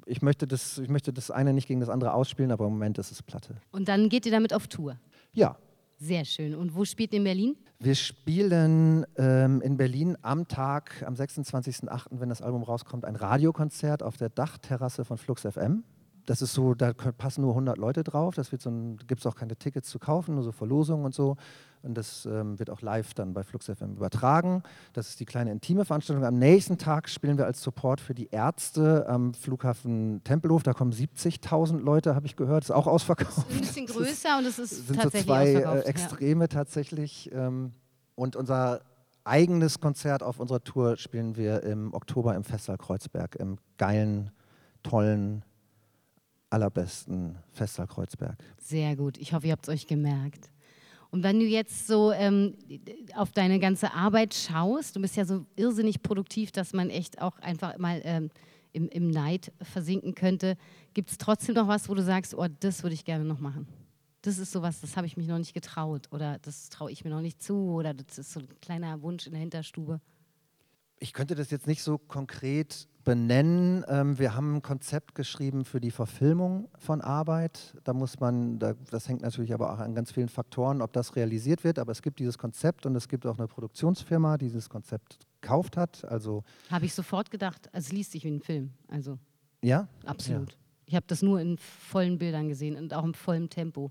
[0.06, 2.96] Ich möchte, das, ich möchte das eine nicht gegen das andere ausspielen, aber im Moment
[2.96, 3.56] ist es Platte.
[3.72, 4.96] Und dann geht ihr damit auf Tour.
[5.34, 5.56] Ja,
[5.96, 6.54] Sehr schön.
[6.54, 7.56] Und wo spielt ihr in Berlin?
[7.78, 14.02] Wir spielen ähm, in Berlin am Tag, am 26.08., wenn das Album rauskommt, ein Radiokonzert
[14.02, 15.84] auf der Dachterrasse von Flux FM.
[16.26, 18.34] Das ist so, da passen nur 100 Leute drauf.
[18.34, 18.70] Das wird so
[19.06, 21.36] gibt es auch keine Tickets zu kaufen, nur so Verlosungen und so.
[21.84, 24.62] Und das ähm, wird auch live dann bei Flux FM übertragen.
[24.92, 26.24] Das ist die kleine intime Veranstaltung.
[26.24, 30.62] Am nächsten Tag spielen wir als Support für die Ärzte am Flughafen Tempelhof.
[30.62, 32.64] Da kommen 70.000 Leute, habe ich gehört.
[32.64, 33.50] Ist auch ausverkauft.
[33.50, 35.84] Ein bisschen größer und es ist sind so tatsächlich zwei äh, ausverkauft.
[35.84, 35.90] ja.
[35.90, 37.30] Extreme tatsächlich.
[37.32, 37.72] Ähm,
[38.14, 38.80] und unser
[39.24, 44.30] eigenes Konzert auf unserer Tour spielen wir im Oktober im Festsaal Kreuzberg, im geilen,
[44.82, 45.44] tollen,
[46.50, 48.36] allerbesten Festsaal Kreuzberg.
[48.58, 49.18] Sehr gut.
[49.18, 50.50] Ich hoffe, ihr habt es euch gemerkt.
[51.14, 52.56] Und wenn du jetzt so ähm,
[53.14, 57.38] auf deine ganze Arbeit schaust, du bist ja so irrsinnig produktiv, dass man echt auch
[57.38, 58.30] einfach mal ähm,
[58.72, 60.56] im, im Neid versinken könnte,
[60.92, 63.68] gibt es trotzdem noch was, wo du sagst, oh, das würde ich gerne noch machen?
[64.22, 67.10] Das ist sowas, das habe ich mich noch nicht getraut oder das traue ich mir
[67.10, 70.00] noch nicht zu oder das ist so ein kleiner Wunsch in der Hinterstube.
[70.98, 73.84] Ich könnte das jetzt nicht so konkret benennen.
[73.88, 77.74] Ähm, wir haben ein Konzept geschrieben für die Verfilmung von Arbeit.
[77.84, 81.14] Da muss man, da, das hängt natürlich aber auch an ganz vielen Faktoren, ob das
[81.16, 81.78] realisiert wird.
[81.78, 85.76] Aber es gibt dieses Konzept und es gibt auch eine Produktionsfirma, die dieses Konzept gekauft
[85.76, 86.04] hat.
[86.06, 88.72] Also Habe ich sofort gedacht, es liest sich wie ein Film.
[88.88, 89.18] Also
[89.62, 90.52] ja, absolut.
[90.52, 90.58] Ja.
[90.86, 93.90] Ich habe das nur in vollen Bildern gesehen und auch im vollen Tempo.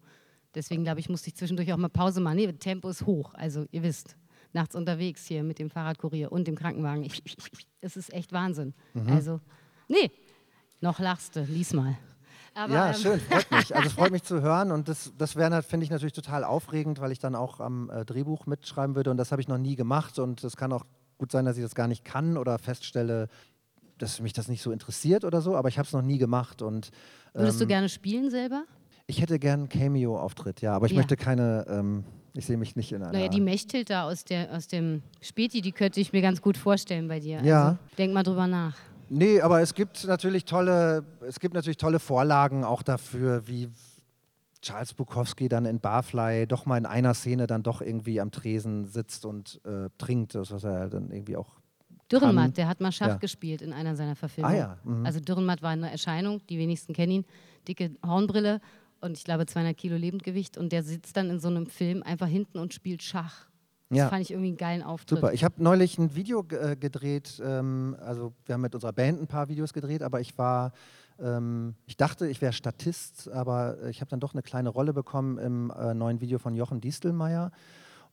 [0.55, 2.35] Deswegen glaube ich, musste ich zwischendurch auch mal Pause machen.
[2.35, 3.33] Nee, Tempo ist hoch.
[3.33, 4.15] Also ihr wisst,
[4.53, 7.07] nachts unterwegs hier mit dem Fahrradkurier und dem Krankenwagen.
[7.81, 8.73] Es ist echt Wahnsinn.
[8.93, 9.09] Mhm.
[9.09, 9.41] Also,
[9.87, 10.11] nee,
[10.79, 11.97] noch lachst du, lies mal.
[12.55, 13.75] Aber, ja, ähm, schön, freut mich.
[13.75, 16.99] Also es freut mich zu hören und das, das wäre, finde ich natürlich total aufregend,
[17.01, 19.75] weil ich dann auch am äh, Drehbuch mitschreiben würde und das habe ich noch nie
[19.75, 20.85] gemacht und es kann auch
[21.17, 23.27] gut sein, dass ich das gar nicht kann oder feststelle,
[23.97, 26.61] dass mich das nicht so interessiert oder so, aber ich habe es noch nie gemacht
[26.61, 26.91] und
[27.33, 28.65] ähm, Würdest du ähm, gerne spielen selber?
[29.07, 30.97] Ich hätte gern einen Cameo-Auftritt, ja, aber ich ja.
[30.97, 32.03] möchte keine ähm,
[32.33, 33.11] ich sehe mich nicht in einer.
[33.11, 37.07] Naja, die Mechthilda aus, der, aus dem Späti, die könnte ich mir ganz gut vorstellen
[37.07, 37.41] bei dir.
[37.43, 37.65] Ja.
[37.65, 38.75] Also, denk mal drüber nach.
[39.09, 43.69] Nee, aber es gibt natürlich tolle, es gibt natürlich tolle Vorlagen auch dafür, wie
[44.61, 48.85] Charles Bukowski dann in Barfly doch mal in einer Szene dann doch irgendwie am Tresen
[48.85, 51.49] sitzt und äh, trinkt, das was er dann irgendwie auch
[52.11, 53.15] Dürrenmatt, der hat mal Schach ja.
[53.15, 54.55] gespielt in einer seiner Verfilmungen.
[54.55, 54.77] Ah, ja.
[54.83, 55.05] mhm.
[55.05, 57.25] Also Dürrenmatt war eine Erscheinung, die wenigsten kennen ihn,
[57.67, 58.61] dicke Hornbrille
[59.03, 62.27] und ich glaube 200 Kilo Lebendgewicht und der sitzt dann in so einem Film einfach
[62.27, 63.47] hinten und spielt Schach.
[63.89, 64.09] Das ja.
[64.09, 65.19] fand ich irgendwie einen geilen Auftritt.
[65.19, 65.33] Super.
[65.33, 69.27] Ich habe neulich ein Video äh, gedreht, ähm, also wir haben mit unserer Band ein
[69.27, 70.71] paar Videos gedreht, aber ich war,
[71.19, 75.37] ähm, ich dachte, ich wäre Statist, aber ich habe dann doch eine kleine Rolle bekommen
[75.37, 77.51] im äh, neuen Video von Jochen Diestelmeier.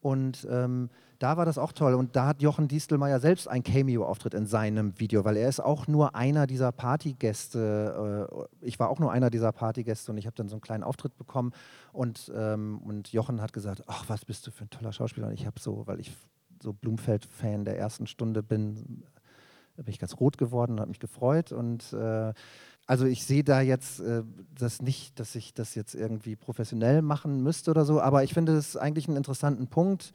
[0.01, 0.91] Und ähm,
[1.21, 1.95] da war das auch toll.
[1.95, 5.87] Und da hat Jochen Diestelmeier selbst einen Cameo-Auftritt in seinem Video, weil er ist auch
[5.87, 8.27] nur einer dieser Partygäste.
[8.63, 10.83] Äh, ich war auch nur einer dieser Partygäste und ich habe dann so einen kleinen
[10.83, 11.53] Auftritt bekommen.
[11.93, 15.29] Und, ähm, und Jochen hat gesagt, ach, was bist du für ein toller Schauspieler.
[15.29, 16.11] Und ich habe so, weil ich
[16.63, 19.05] so Blumfeld-Fan der ersten Stunde bin,
[19.77, 21.53] bin ich ganz rot geworden und habe mich gefreut.
[21.53, 22.33] Und äh,
[22.87, 24.23] also ich sehe da jetzt äh,
[24.59, 28.57] das nicht, dass ich das jetzt irgendwie professionell machen müsste oder so, aber ich finde
[28.57, 30.15] es eigentlich einen interessanten Punkt.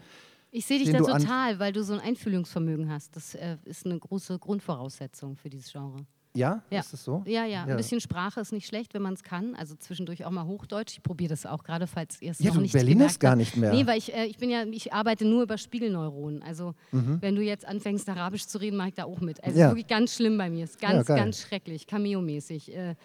[0.55, 3.13] Ich sehe dich da total, weil du so ein Einfühlungsvermögen hast.
[3.17, 6.05] Das äh, ist eine große Grundvoraussetzung für dieses Genre.
[6.35, 6.61] Ja?
[6.69, 6.79] ja?
[6.79, 7.23] Ist das so?
[7.25, 9.55] Ja, ja, Ein bisschen Sprache ist nicht schlecht, wenn man es kann.
[9.55, 10.93] Also zwischendurch auch mal Hochdeutsch.
[10.93, 13.55] Ich probiere das auch gerade, falls ihr es ja, noch nicht Berlin ist gar nicht
[13.57, 13.73] mehr.
[13.73, 16.43] Nee, weil ich, äh, ich bin ja, ich arbeite nur über Spiegelneuronen.
[16.43, 17.17] Also mhm.
[17.21, 19.43] wenn du jetzt anfängst, Arabisch zu reden, mache ich da auch mit.
[19.43, 19.69] Also ja.
[19.69, 20.65] wirklich ganz schlimm bei mir.
[20.65, 22.75] Ist ganz, ja, ganz schrecklich, Cameo-mäßig.
[22.75, 22.95] Äh,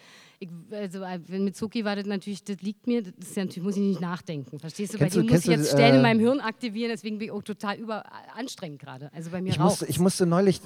[0.71, 3.77] also äh, mit Zuki war das natürlich, das liegt mir, das ist ja natürlich, muss
[3.77, 4.59] ich nicht nachdenken.
[4.59, 4.97] Verstehst du?
[4.97, 7.31] Kennst bei dir muss ich jetzt Stellen äh, in meinem Hirn aktivieren, deswegen bin ich
[7.31, 8.03] auch total über
[8.35, 9.11] anstrengend gerade.
[9.13, 10.61] Also bei mir ich musste, ich musste neulich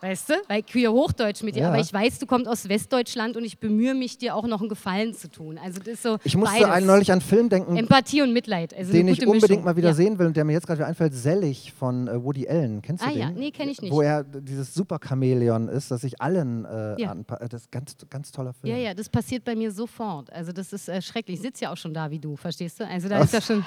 [0.00, 0.34] Weißt du?
[0.46, 1.62] Weil queer Hochdeutsch mit dir.
[1.62, 1.68] Ja.
[1.68, 4.68] Aber ich weiß, du kommst aus Westdeutschland und ich bemühe mich, dir auch noch einen
[4.68, 5.58] Gefallen zu tun.
[5.58, 6.18] Also das ist so.
[6.22, 7.76] Ich musste einen, neulich an einen Film denken.
[7.76, 8.74] Empathie und Mitleid.
[8.74, 9.64] Also den ich unbedingt Mischung.
[9.64, 9.94] mal wieder ja.
[9.94, 12.80] sehen will und der mir jetzt gerade einfällt: Sellig von äh, Woody Allen.
[12.80, 13.18] Kennst du ah, den?
[13.18, 13.92] ja, nee, kenne ich nicht.
[13.92, 17.10] Wo er dieses super Chamäleon ist, das sich allen äh, ja.
[17.10, 17.52] anpasst.
[17.52, 18.72] Das ist ein ganz, ganz toller Film.
[18.72, 20.32] Ja, ja, das passiert bei mir sofort.
[20.32, 21.36] Also das ist äh, schrecklich.
[21.36, 22.86] Ich sitze ja auch schon da wie du, verstehst du?
[22.86, 23.26] Also da Was?
[23.26, 23.66] ist ja schon.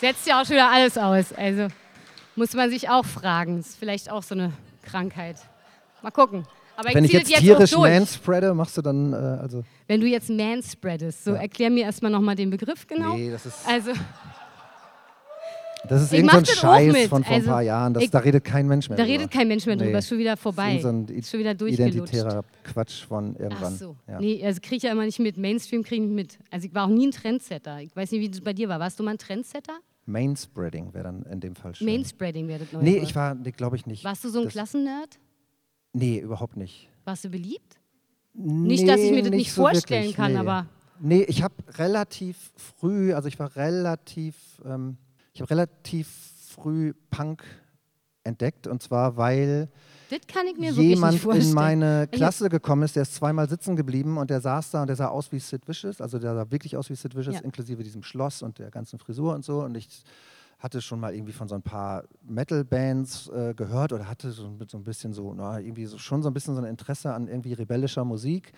[0.00, 1.32] Setzt ja auch schon wieder alles aus.
[1.32, 1.68] Also
[2.36, 3.58] muss man sich auch fragen.
[3.58, 5.36] Das ist vielleicht auch so eine Krankheit.
[6.02, 6.44] Mal gucken.
[6.76, 9.64] Aber ich Wenn ich jetzt, jetzt tierisch manspreade, machst du dann äh, also.
[9.86, 11.42] Wenn du jetzt manspreadest, so ja.
[11.42, 13.14] erklär mir erstmal nochmal den Begriff genau.
[13.14, 13.58] Nee, das ist.
[13.66, 13.92] Also.
[15.86, 17.92] Das ist irgendein so Scheiß von vor also, ein paar Jahren.
[17.92, 19.18] Das, ich, da redet kein Mensch mehr Da drüber.
[19.18, 19.92] redet kein Mensch mehr drüber.
[19.92, 19.98] Nee.
[19.98, 20.78] Ist schon wieder vorbei.
[20.80, 23.74] So ein ist schon wieder identitärer Quatsch von irgendwann.
[23.74, 23.96] Ach so.
[24.08, 24.18] Ja.
[24.18, 25.36] Nee, also kriege ich ja immer nicht mit.
[25.36, 26.38] Mainstream kriege ich nicht mit.
[26.50, 27.80] Also ich war auch nie ein Trendsetter.
[27.82, 28.80] Ich weiß nicht, wie es bei dir war.
[28.80, 29.74] Warst du mal ein Trendsetter?
[30.06, 31.86] Mainspreading wäre dann in dem Fall schon.
[31.86, 34.04] Mainspreading wäre das neue Nee, ich war, nee, glaube ich nicht.
[34.04, 35.18] Warst du so ein das, Klassennerd?
[35.92, 36.88] Nee, überhaupt nicht.
[37.04, 37.80] Warst du beliebt?
[38.34, 40.38] Nee, nicht, dass ich mir das nicht, nicht so vorstellen wirklich, kann, nee.
[40.38, 40.66] aber.
[41.00, 44.96] Nee, ich habe relativ früh, also ich war relativ, ähm,
[45.32, 46.08] ich habe relativ
[46.48, 47.44] früh Punk
[48.22, 49.68] entdeckt und zwar, weil
[50.82, 54.82] jemand in meine Klasse gekommen ist, der ist zweimal sitzen geblieben und der saß da
[54.82, 57.36] und der sah aus wie Sid Vicious, also der sah wirklich aus wie Sid Vicious,
[57.36, 57.40] ja.
[57.42, 59.88] inklusive diesem Schloss und der ganzen Frisur und so und ich
[60.58, 64.78] hatte schon mal irgendwie von so ein paar Metal-Bands äh, gehört oder hatte so, so
[64.78, 67.52] ein bisschen so, na, irgendwie so, schon so ein bisschen so ein Interesse an irgendwie
[67.52, 68.52] rebellischer Musik.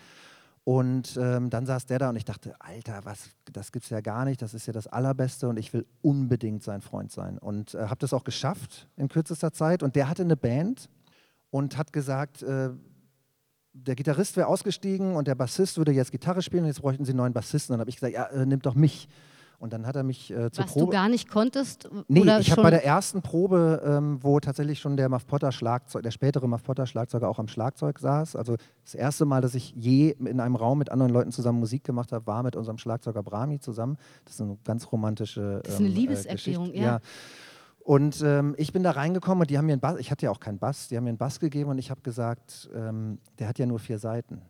[0.63, 4.25] Und ähm, dann saß der da und ich dachte, Alter, was, das gibt's ja gar
[4.25, 7.37] nicht, das ist ja das Allerbeste und ich will unbedingt sein Freund sein.
[7.37, 9.81] Und äh, habe das auch geschafft in kürzester Zeit.
[9.81, 10.89] Und der hatte eine Band
[11.49, 12.69] und hat gesagt, äh,
[13.73, 17.11] der Gitarrist wäre ausgestiegen und der Bassist würde jetzt Gitarre spielen und jetzt bräuchten sie
[17.11, 17.73] einen neuen Bassisten.
[17.73, 19.07] Und dann habe ich gesagt, ja, äh, nimmt doch mich.
[19.59, 20.85] Und dann hat er mich äh, zur Was Probe.
[20.85, 21.89] du gar nicht konntest?
[22.07, 26.03] Nee, ich habe bei der ersten Probe, ähm, wo tatsächlich schon der Muff Potter Schlagzeug,
[26.03, 28.35] der spätere Muff Potter Schlagzeuger auch am Schlagzeug saß.
[28.35, 31.83] Also das erste Mal, dass ich je in einem Raum mit anderen Leuten zusammen Musik
[31.83, 33.97] gemacht habe, war mit unserem Schlagzeuger Brahmi zusammen.
[34.25, 35.61] Das ist eine ganz romantische.
[35.63, 36.85] Das ist eine ähm, äh, Liebeserklärung, Geschichte.
[36.85, 36.99] ja.
[37.87, 40.31] Und ähm, ich bin da reingekommen und die haben mir einen Bass, ich hatte ja
[40.31, 43.47] auch keinen Bass, die haben mir einen Bass gegeben und ich habe gesagt, ähm, der
[43.47, 44.41] hat ja nur vier Seiten.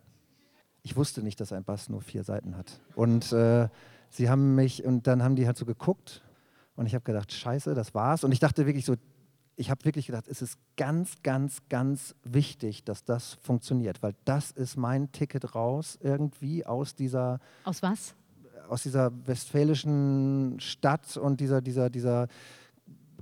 [0.82, 2.80] Ich wusste nicht, dass ein Bass nur vier Seiten hat.
[2.96, 3.68] Und äh,
[4.10, 6.24] sie haben mich, und dann haben die halt so geguckt
[6.74, 8.24] und ich habe gedacht, scheiße, das war's.
[8.24, 8.96] Und ich dachte wirklich so,
[9.54, 14.50] ich habe wirklich gedacht, es ist ganz, ganz, ganz wichtig, dass das funktioniert, weil das
[14.50, 18.16] ist mein Ticket raus irgendwie aus dieser Aus was?
[18.68, 22.26] aus dieser westfälischen Stadt und dieser, dieser, dieser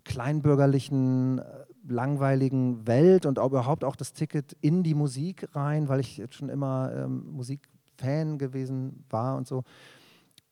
[0.07, 1.43] kleinbürgerlichen, äh,
[1.89, 6.35] langweiligen Welt und auch überhaupt auch das Ticket in die Musik rein, weil ich jetzt
[6.35, 9.63] schon immer ähm, Musikfan gewesen war und so.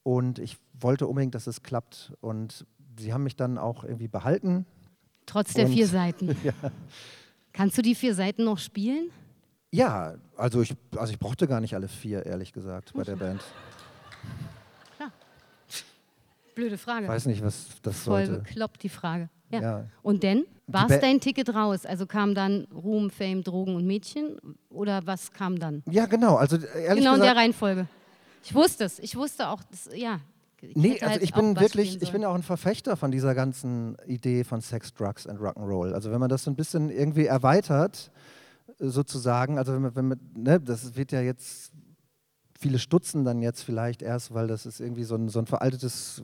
[0.03, 2.13] Und ich wollte unbedingt, dass es klappt.
[2.21, 2.67] Und
[2.99, 4.67] sie haben mich dann auch irgendwie behalten.
[5.27, 6.37] Trotz der Und- vier Seiten.
[7.53, 9.11] Kannst du die vier Seiten noch spielen?
[9.73, 13.41] Ja, also ich, also ich brauchte gar nicht alle vier, ehrlich gesagt, bei der Band.
[16.55, 17.07] Blöde Frage.
[17.07, 18.43] Ich weiß nicht, was das Voll sollte.
[18.43, 19.29] bekloppt die Frage.
[19.51, 19.61] Ja.
[19.61, 19.85] Ja.
[20.03, 20.45] Und denn?
[20.67, 21.85] War es dein Ticket raus?
[21.85, 24.39] Also kam dann Ruhm, Fame, Drogen und Mädchen?
[24.71, 25.83] Oder was kam dann?
[25.91, 26.37] Ja, genau.
[26.37, 27.87] Also äh, ehrlich genau in gesagt, der Reihenfolge.
[28.43, 28.99] Ich wusste es.
[28.99, 30.21] Ich wusste auch, das, ja.
[30.61, 33.97] Ich Nee, also halt ich bin wirklich, ich bin auch ein Verfechter von dieser ganzen
[34.07, 35.93] Idee von Sex, Drugs and Rock'n'Roll.
[35.93, 38.11] Also wenn man das so ein bisschen irgendwie erweitert,
[38.79, 41.73] sozusagen, also wenn man, wenn man ne, das wird ja jetzt,
[42.59, 46.23] viele stutzen dann jetzt vielleicht erst, weil das ist irgendwie so ein, so ein veraltetes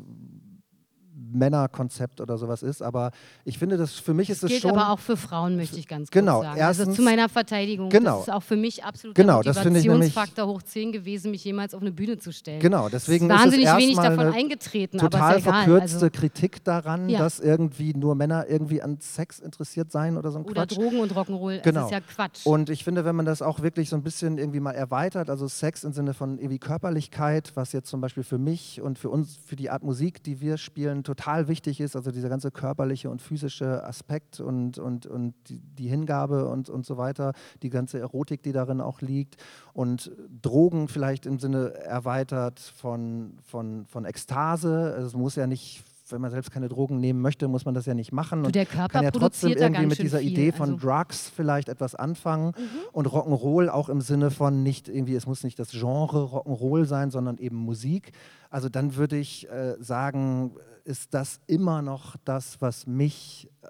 [1.15, 3.11] Männerkonzept oder sowas ist, aber
[3.45, 4.71] ich finde, das für mich ist es Gilt schon...
[4.73, 6.61] aber auch für Frauen, möchte ich ganz Genau, kurz sagen.
[6.63, 7.89] also erstens- zu meiner Verteidigung.
[7.89, 8.19] Genau.
[8.19, 10.93] Das ist auch für mich absolut Genau, der das finde ich nämlich- Motivationsfaktor hoch 10
[10.93, 12.61] gewesen, mich jemals auf eine Bühne zu stellen.
[12.61, 17.09] Genau, deswegen es ist wahnsinnig ist wenig davon eingetreten, total aber verkürzte Also, Kritik daran,
[17.09, 17.19] Ja.
[17.21, 20.77] dass irgendwie nur Männer irgendwie an Sex interessiert seien oder so ein oder Quatsch.
[20.77, 21.61] Drogen und Rock'n'Roll.
[21.63, 21.81] Genau.
[21.81, 22.47] Das ist ja Quatsch.
[22.47, 25.47] Und ich finde, wenn man das auch wirklich so ein bisschen irgendwie mal erweitert, also
[25.49, 29.39] Sex im Sinne von irgendwie Körperlichkeit, was jetzt zum Beispiel für mich und für uns,
[29.45, 33.21] für die Art Musik, die wir spielen, total wichtig ist, also dieser ganze körperliche und
[33.21, 38.53] physische Aspekt und, und, und die, Hingabe und, und so weiter, die ganze Erotik, die
[38.53, 39.37] darin auch liegt
[39.73, 44.93] und Drogen vielleicht im Sinne erweitert von, von, von Ekstase.
[44.95, 47.87] Also Es muss ja nicht wenn man selbst keine Drogen nehmen möchte, muss man das
[47.87, 48.45] ja nicht machen.
[48.45, 51.69] Und der Körper kann ja trotzdem irgendwie mit dieser viel, Idee von also- Drugs vielleicht
[51.69, 52.63] etwas anfangen Mhm.
[52.93, 57.11] und Rock'n'Roll auch im Sinne von nicht irgendwie, es muss nicht das Genre Rock'n'Roll sein,
[57.11, 58.13] sondern eben Musik.
[58.51, 60.53] Also dann würde ich äh, sagen,
[60.85, 63.69] ist das immer noch das, was mich äh,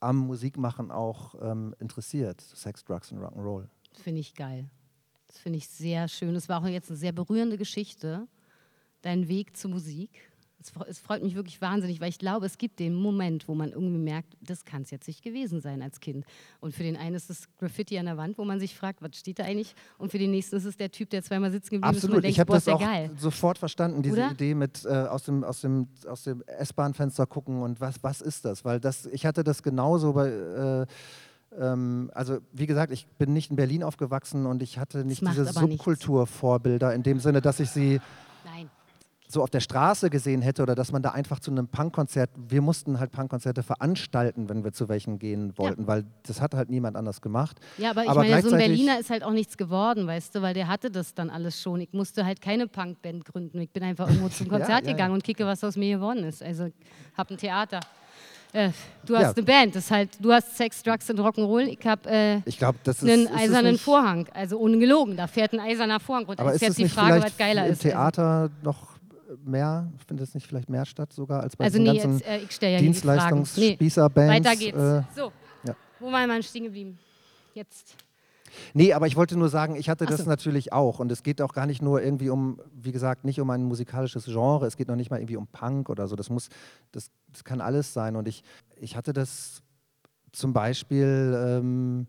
[0.00, 2.40] am Musikmachen auch ähm, interessiert.
[2.40, 3.64] Sex, Drugs und Rock'n'Roll.
[4.02, 4.68] Finde ich geil.
[5.26, 6.34] Das finde ich sehr schön.
[6.36, 8.26] Es war auch jetzt eine sehr berührende Geschichte,
[9.02, 10.10] dein Weg zur Musik.
[10.60, 13.54] Es, fre- es freut mich wirklich wahnsinnig, weil ich glaube, es gibt den Moment, wo
[13.54, 16.24] man irgendwie merkt, das kann es jetzt nicht gewesen sein als Kind.
[16.58, 19.16] Und für den einen ist es Graffiti an der Wand, wo man sich fragt, was
[19.16, 19.74] steht da eigentlich?
[19.98, 22.18] Und für den nächsten ist es der Typ, der zweimal sitzen geblieben ist und man
[22.18, 23.10] Absolut, ich habe das ist auch geil.
[23.16, 24.30] sofort verstanden, diese Oder?
[24.32, 28.44] Idee mit äh, aus dem, aus dem, aus dem S-Bahn-Fenster gucken und was, was ist
[28.44, 28.64] das?
[28.64, 30.86] Weil das, ich hatte das genauso bei, äh,
[31.56, 35.44] ähm, also wie gesagt, ich bin nicht in Berlin aufgewachsen und ich hatte nicht diese.
[35.44, 38.00] Subkulturvorbilder in dem Sinne, dass ich sie
[38.44, 38.68] Nein.
[39.30, 42.62] So auf der Straße gesehen hätte oder dass man da einfach zu einem Punkkonzert, wir
[42.62, 46.96] mussten halt Punkkonzerte veranstalten, wenn wir zu welchen gehen wollten, weil das hat halt niemand
[46.96, 47.58] anders gemacht.
[47.76, 50.40] Ja, aber ich Aber meine, so ein Berliner ist halt auch nichts geworden, weißt du,
[50.40, 51.80] weil der hatte das dann alles schon.
[51.82, 53.60] Ich musste halt keine Punkband gründen.
[53.60, 54.92] Ich bin einfach irgendwo zum Ja, Konzert ja, ja.
[54.92, 56.42] gegangen und kicke, was aus mir geworden ist.
[56.42, 56.68] Also,
[57.16, 57.80] hab ein Theater.
[58.54, 58.70] Äh,
[59.04, 59.32] du hast Ja.
[59.34, 61.66] eine Band, das ist halt, du hast Sex, Drugs und Rock'n'Roll.
[61.66, 65.18] Ich habe äh, Ich glaube, das ist einen ist eisernen Vorhang, also ungelogen.
[65.18, 66.40] Da fährt ein eiserner Vorhang runter.
[66.40, 67.80] Aber ist ist jetzt die Frage, was geiler im ist.
[67.80, 68.87] Also- Theater noch
[69.44, 72.62] mehr, findet es nicht vielleicht mehr statt sogar als bei Also, diesen nee, ganzen jetzt,
[72.62, 73.38] äh, ja hier die Fragen.
[73.56, 74.34] Nee, Dienstleistungsspießerbands?
[74.34, 74.78] weiter geht's.
[74.78, 75.32] Äh, so,
[75.64, 75.76] ja.
[76.00, 76.98] wo war man stehen geblieben?
[77.54, 77.96] Jetzt.
[78.72, 80.28] nee, aber ich wollte nur sagen, ich hatte Ach das so.
[80.28, 81.00] natürlich auch.
[81.00, 84.26] Und es geht auch gar nicht nur irgendwie um, wie gesagt, nicht um ein musikalisches
[84.26, 84.66] Genre.
[84.66, 86.16] Es geht noch nicht mal irgendwie um Punk oder so.
[86.16, 86.48] Das muss,
[86.92, 88.16] das, das kann alles sein.
[88.16, 88.42] Und ich,
[88.76, 89.62] ich hatte das
[90.32, 92.06] zum Beispiel, ähm,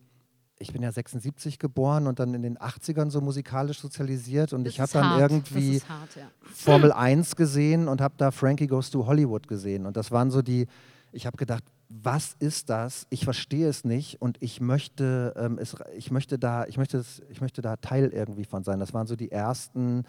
[0.60, 4.52] ich bin ja 76 geboren und dann in den 80ern so musikalisch sozialisiert.
[4.52, 5.32] Und Das ich habe dann hart.
[5.32, 5.80] irgendwie.
[5.80, 6.30] Das hart, ja.
[6.54, 9.86] Formel 1 gesehen und habe da Frankie Goes to Hollywood gesehen.
[9.86, 10.68] Und das waren so die,
[11.14, 13.08] ich habe gedacht, was ist das?
[13.10, 17.22] Ich verstehe es nicht und ich möchte, ähm, es, ich möchte da, ich möchte, es,
[17.30, 18.80] ich möchte da Teil irgendwie von sein.
[18.80, 20.04] Das waren so die ersten,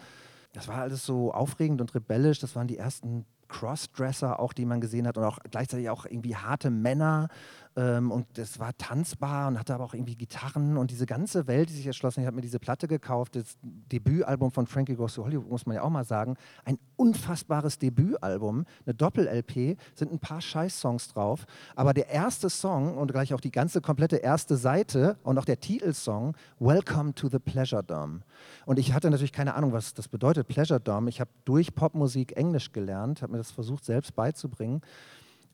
[0.53, 2.39] das war alles so aufregend und rebellisch.
[2.39, 6.35] Das waren die ersten Crossdresser auch, die man gesehen hat und auch gleichzeitig auch irgendwie
[6.35, 7.27] harte Männer
[7.75, 11.69] ähm, und es war tanzbar und hatte aber auch irgendwie Gitarren und diese ganze Welt,
[11.69, 12.21] die sich erschlossen.
[12.21, 15.75] Ich habe mir diese Platte gekauft, das Debütalbum von Frankie Goes to Hollywood, muss man
[15.77, 16.35] ja auch mal sagen.
[16.65, 21.45] Ein unfassbares Debütalbum, eine Doppel-LP, sind ein paar Scheiß-Songs drauf.
[21.75, 25.59] Aber der erste Song und gleich auch die ganze komplette erste Seite und auch der
[25.59, 28.21] Titelsong, Welcome to the Pleasure Dome.
[28.65, 31.09] Und ich hatte natürlich keine Ahnung, was das bedeutet, Pleasure Dome.
[31.09, 34.81] Ich habe durch Popmusik Englisch gelernt, habe mir das versucht selbst beizubringen.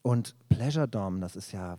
[0.01, 1.77] Und Pleasure Dome, das ist ja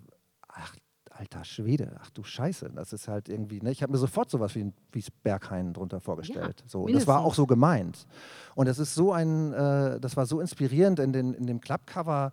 [0.59, 0.75] ach,
[1.11, 3.71] alter Schwede, ach du Scheiße, das ist halt irgendwie, ne?
[3.71, 6.61] ich habe mir sofort sowas wie, wie Berghain drunter vorgestellt.
[6.61, 6.83] Ja, so.
[6.83, 8.07] Und das war auch so gemeint.
[8.55, 12.33] Und das ist so ein, äh, das war so inspirierend in, den, in dem Clubcover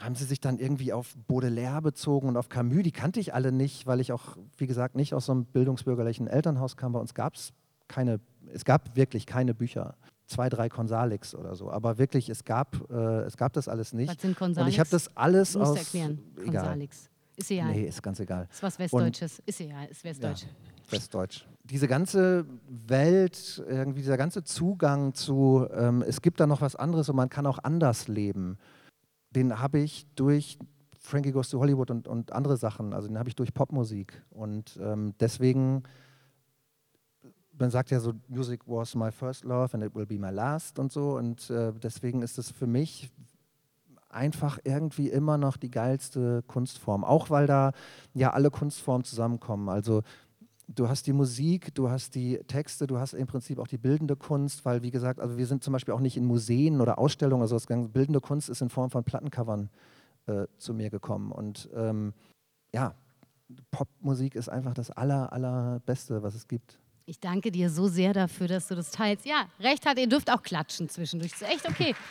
[0.00, 2.82] haben sie sich dann irgendwie auf Baudelaire bezogen und auf Camus.
[2.82, 6.26] Die kannte ich alle nicht, weil ich auch, wie gesagt, nicht aus so einem bildungsbürgerlichen
[6.26, 6.92] Elternhaus kam.
[6.92, 7.52] Bei uns gab es
[7.88, 8.20] keine,
[8.52, 9.94] es gab wirklich keine Bücher.
[10.26, 11.70] Zwei, drei Konsalix oder so.
[11.70, 14.08] Aber wirklich, es gab, äh, es gab das alles nicht.
[14.08, 14.66] Was sind Konsalix?
[14.66, 15.92] Und ich habe das alles aus.
[16.42, 17.10] Konsalix.
[17.42, 17.72] Ist egal.
[17.72, 18.48] Nee, ist ganz egal.
[18.50, 19.40] Ist was Westdeutsches.
[19.40, 20.42] Und, ist egal, ist Westdeutsch.
[20.42, 21.46] Ja, Westdeutsch.
[21.64, 27.08] Diese ganze Welt, irgendwie dieser ganze Zugang zu, ähm, es gibt da noch was anderes
[27.08, 28.58] und man kann auch anders leben,
[29.30, 30.58] den habe ich durch
[30.98, 34.22] Frankie Goes to Hollywood und, und andere Sachen, also den habe ich durch Popmusik.
[34.30, 35.82] Und ähm, deswegen,
[37.58, 40.78] man sagt ja so, Music was my first love and it will be my last
[40.78, 41.16] und so.
[41.16, 43.10] Und äh, deswegen ist es für mich
[44.12, 47.04] einfach irgendwie immer noch die geilste Kunstform.
[47.04, 47.72] Auch weil da
[48.14, 49.68] ja alle Kunstformen zusammenkommen.
[49.68, 50.02] Also
[50.68, 54.16] du hast die Musik, du hast die Texte, du hast im Prinzip auch die bildende
[54.16, 57.42] Kunst, weil wie gesagt, also wir sind zum Beispiel auch nicht in Museen oder Ausstellungen,
[57.42, 59.70] also das bildende Kunst ist in Form von Plattencovern
[60.26, 61.32] äh, zu mir gekommen.
[61.32, 62.14] Und ähm,
[62.74, 62.94] ja,
[63.70, 66.78] Popmusik ist einfach das aller, allerbeste, was es gibt.
[67.04, 69.26] Ich danke dir so sehr dafür, dass du das teilst.
[69.26, 71.32] Ja, recht hat, ihr dürft auch klatschen zwischendurch.
[71.32, 71.94] Das ist echt okay.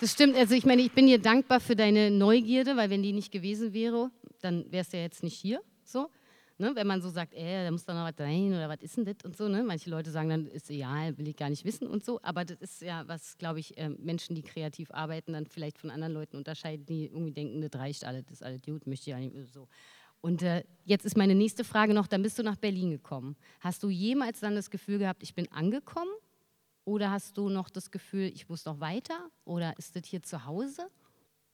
[0.00, 0.36] Das stimmt.
[0.36, 3.72] Also ich meine, ich bin dir dankbar für deine Neugierde, weil wenn die nicht gewesen
[3.72, 4.10] wäre,
[4.42, 5.62] dann wärst du ja jetzt nicht hier.
[5.84, 6.10] So.
[6.58, 6.72] Ne?
[6.74, 9.06] Wenn man so sagt, äh, da muss doch noch was sein oder was ist denn
[9.06, 9.48] das und so.
[9.48, 9.62] Ne?
[9.62, 12.20] Manche Leute sagen dann, ist egal, will ich gar nicht wissen und so.
[12.22, 15.90] Aber das ist ja, was, glaube ich, äh, Menschen, die kreativ arbeiten, dann vielleicht von
[15.90, 19.16] anderen Leuten unterscheiden, die irgendwie denken, das reicht alles, das ist alles gut, möchte ich
[19.16, 19.66] ja nicht so.
[20.20, 23.36] Und äh, jetzt ist meine nächste Frage noch, dann bist du nach Berlin gekommen.
[23.60, 26.10] Hast du jemals dann das Gefühl gehabt, ich bin angekommen?
[26.86, 29.28] Oder hast du noch das Gefühl, ich muss noch weiter?
[29.44, 30.88] Oder ist das hier zu Hause?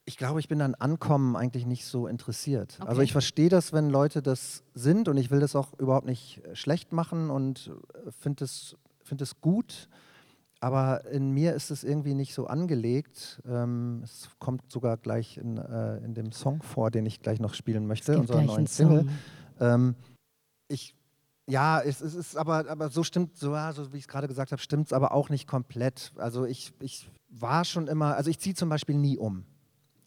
[0.05, 2.77] Ich glaube, ich bin an Ankommen eigentlich nicht so interessiert.
[2.79, 2.89] Okay.
[2.89, 6.45] Also ich verstehe das, wenn Leute das sind und ich will das auch überhaupt nicht
[6.45, 9.89] äh, schlecht machen und äh, finde es, find gut.
[10.61, 13.41] Aber in mir ist es irgendwie nicht so angelegt.
[13.47, 17.55] Ähm, es kommt sogar gleich in, äh, in dem Song vor, den ich gleich noch
[17.55, 19.09] spielen möchte, unserer neuen Single.
[19.61, 19.95] Ähm,
[20.69, 20.95] ich
[21.53, 24.27] ja, es, es, ist aber, aber so stimmt, so, ja, so wie ich es gerade
[24.27, 26.13] gesagt habe, stimmt es aber auch nicht komplett.
[26.17, 29.45] Also ich, ich war schon immer, also ich ziehe zum Beispiel nie um.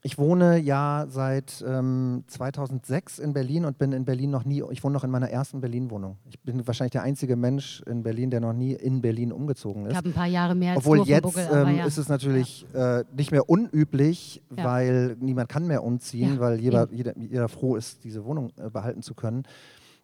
[0.02, 4.84] Ich wohne ja seit ähm, 2006 in Berlin und bin in Berlin noch nie, ich
[4.84, 6.18] wohne noch in meiner ersten Berlin-Wohnung.
[6.30, 9.94] Ich bin wahrscheinlich der einzige Mensch in Berlin, der noch nie in Berlin umgezogen ist.
[9.94, 11.86] Ich habe ein paar Jahre mehr als Obwohl jetzt ähm, ja.
[11.86, 13.00] ist es natürlich ja.
[13.00, 14.64] äh, nicht mehr unüblich, ja.
[14.64, 19.02] weil niemand kann mehr umziehen, weil jeder, jeder, jeder, froh ist, diese Wohnung äh, behalten
[19.02, 19.42] zu können.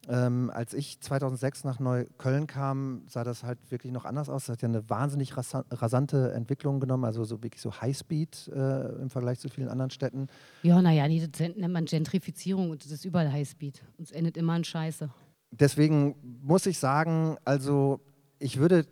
[0.10, 4.44] Ähm, als ich 2006 nach Neukölln kam, sah das halt wirklich noch anders aus.
[4.44, 9.12] Es hat ja eine wahnsinnig rasante Entwicklung genommen, also so wirklich so Highspeed äh, im
[9.12, 10.28] Vergleich zu vielen anderen Städten.
[10.64, 13.84] Ja, naja, das nennt man Gentrifizierung und das ist überall Highspeed.
[13.98, 15.10] Und es endet immer in Scheiße.
[15.52, 18.00] Deswegen muss ich sagen, also
[18.40, 18.88] ich würde,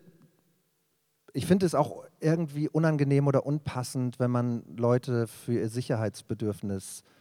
[1.33, 7.18] ich finde es auch irgendwie unangenehm oder unpassend, wenn man Leute für ihr Sicherheitsbedürfnis äh,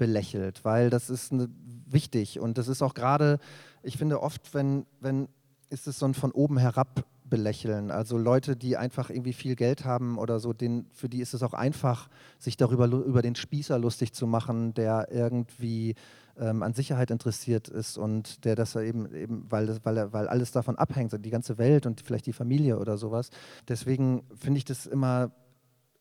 [0.00, 1.50] belächelt, weil das ist ne,
[1.86, 3.38] wichtig und das ist auch gerade,
[3.82, 5.28] ich finde oft, wenn, wenn
[5.68, 7.90] ist es so ein von oben herab belächeln.
[7.90, 11.42] Also Leute, die einfach irgendwie viel Geld haben oder so, den, für die ist es
[11.42, 12.08] auch einfach,
[12.38, 15.94] sich darüber über den Spießer lustig zu machen, der irgendwie
[16.38, 20.50] ähm, an Sicherheit interessiert ist und der das eben, eben weil, das, weil, weil alles
[20.50, 23.28] davon abhängt, die ganze Welt und vielleicht die Familie oder sowas.
[23.68, 25.30] Deswegen finde ich das immer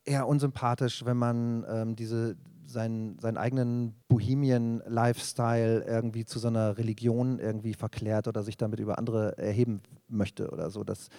[0.06, 2.38] eher unsympathisch, wenn man ähm, diese,
[2.70, 9.38] seinen, seinen eigenen Bohemian-Lifestyle irgendwie zu so Religion irgendwie verklärt oder sich damit über andere
[9.38, 10.84] erheben möchte oder so.
[10.84, 11.10] Das,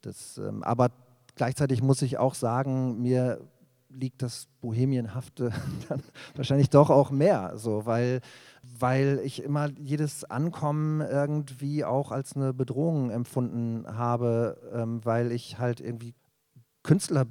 [0.00, 0.90] das, ähm, aber
[1.36, 3.40] gleichzeitig muss ich auch sagen, mir
[3.90, 5.52] liegt das Bohemienhafte
[5.88, 6.02] dann
[6.34, 8.20] wahrscheinlich doch auch mehr, so, weil,
[8.78, 15.58] weil ich immer jedes Ankommen irgendwie auch als eine Bedrohung empfunden habe, ähm, weil ich
[15.58, 16.14] halt irgendwie
[16.82, 17.26] Künstler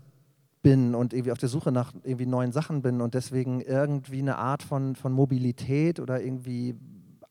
[0.67, 4.37] bin und irgendwie auf der Suche nach irgendwie neuen Sachen bin und deswegen irgendwie eine
[4.37, 6.75] Art von, von Mobilität oder irgendwie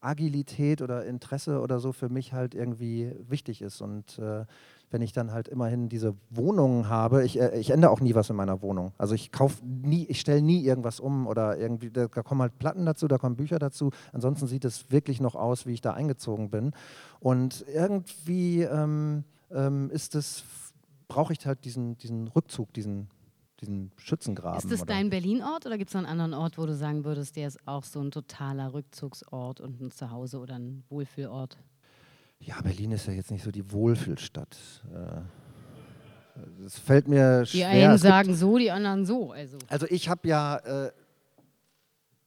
[0.01, 3.83] Agilität oder Interesse oder so für mich halt irgendwie wichtig ist.
[3.83, 4.47] Und äh,
[4.91, 8.31] wenn ich dann halt immerhin diese Wohnungen habe, ich, äh, ich ändere auch nie was
[8.31, 8.93] in meiner Wohnung.
[8.97, 12.59] Also ich kaufe nie, ich stelle nie irgendwas um oder irgendwie, da, da kommen halt
[12.59, 13.91] Platten dazu, da kommen Bücher dazu.
[14.15, 16.73] Ansonsten sieht es wirklich noch aus, wie ich da eingezogen bin.
[17.21, 20.45] Und irgendwie ähm, ähm, ist es,
[21.09, 23.09] brauche ich halt diesen, diesen Rückzug, diesen,
[23.61, 24.59] diesen Schützengraben.
[24.59, 24.95] Ist das oder?
[24.95, 27.59] dein Berlin-Ort oder gibt es noch einen anderen Ort, wo du sagen würdest, der ist
[27.67, 31.57] auch so ein totaler Rückzugsort und ein Zuhause oder ein Wohlfühlort?
[32.39, 34.57] Ja, Berlin ist ja jetzt nicht so die Wohlfühlstadt.
[36.67, 37.69] Es fällt mir Die schwer.
[37.69, 39.33] einen Es gibt- sagen so, die anderen so.
[39.33, 39.57] Also.
[39.69, 40.93] Also ich habe ja äh,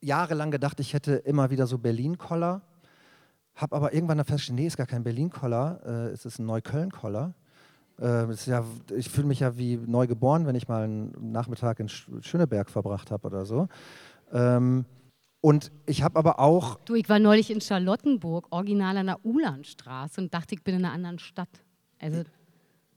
[0.02, 2.62] jahrelang gedacht, ich hätte immer wieder so Berlin-Koller,
[3.54, 7.36] habe aber irgendwann festgestellt, nee, ist gar kein Berlin-Koller, äh, es ist ein Neukölln-Koller.
[8.02, 8.64] Äh, ja,
[8.96, 12.70] ich fühle mich ja wie neu geboren, wenn ich mal einen Nachmittag in Sch- Schöneberg
[12.70, 13.68] verbracht habe oder so.
[14.32, 14.86] Ähm,
[15.42, 20.22] und ich habe aber auch Du, ich war neulich in Charlottenburg, original an der Ulanstraße
[20.22, 21.50] und dachte, ich bin in einer anderen Stadt.
[22.02, 22.24] Also,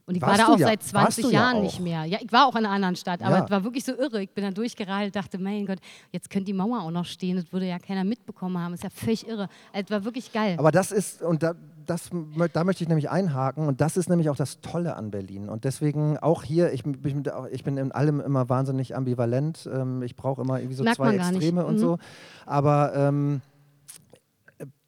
[0.06, 1.62] und ich war Warst da du auch ja- seit warst 20 du ja Jahren auch.
[1.62, 2.04] nicht mehr.
[2.04, 3.44] Ja, ich war auch in einer anderen Stadt, aber Ja.
[3.44, 4.22] es war wirklich so irre.
[4.22, 5.78] Ich bin da durchgeradelt, dachte, mein Gott,
[6.10, 7.36] jetzt könnte die Mauer auch noch stehen.
[7.36, 8.74] Das würde ja keiner mitbekommen haben.
[8.74, 9.48] ist ja völlig irre.
[9.72, 10.56] Also, es war wirklich geil.
[10.58, 11.54] Aber das ist, und da,
[11.86, 12.10] das,
[12.52, 15.48] da möchte ich nämlich einhaken, und das ist nämlich auch das Tolle an Berlin.
[15.48, 19.68] Und deswegen auch hier, ich, bin- ich bin in allem immer wahnsinnig ambivalent.
[19.72, 21.14] Ähm, ich brauche immer irgendwie so Merkt zwei.
[21.16, 21.78] Extreme und Mhm.
[21.78, 21.98] so.
[22.46, 23.40] Aber ähm,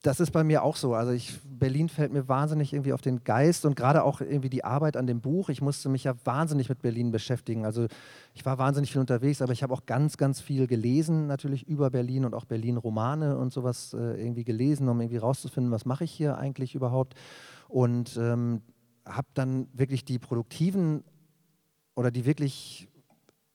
[0.05, 0.95] das ist bei mir auch so.
[0.95, 4.63] Also ich, Berlin fällt mir wahnsinnig irgendwie auf den Geist und gerade auch irgendwie die
[4.63, 5.49] Arbeit an dem Buch.
[5.49, 7.65] Ich musste mich ja wahnsinnig mit Berlin beschäftigen.
[7.65, 7.87] Also
[8.35, 11.89] ich war wahnsinnig viel unterwegs, aber ich habe auch ganz, ganz viel gelesen natürlich über
[11.89, 16.13] Berlin und auch Berlin-Romane und sowas äh, irgendwie gelesen, um irgendwie rauszufinden, was mache ich
[16.13, 17.15] hier eigentlich überhaupt.
[17.69, 18.61] Und ähm,
[19.07, 21.03] habe dann wirklich die produktiven
[21.95, 22.89] oder die wirklich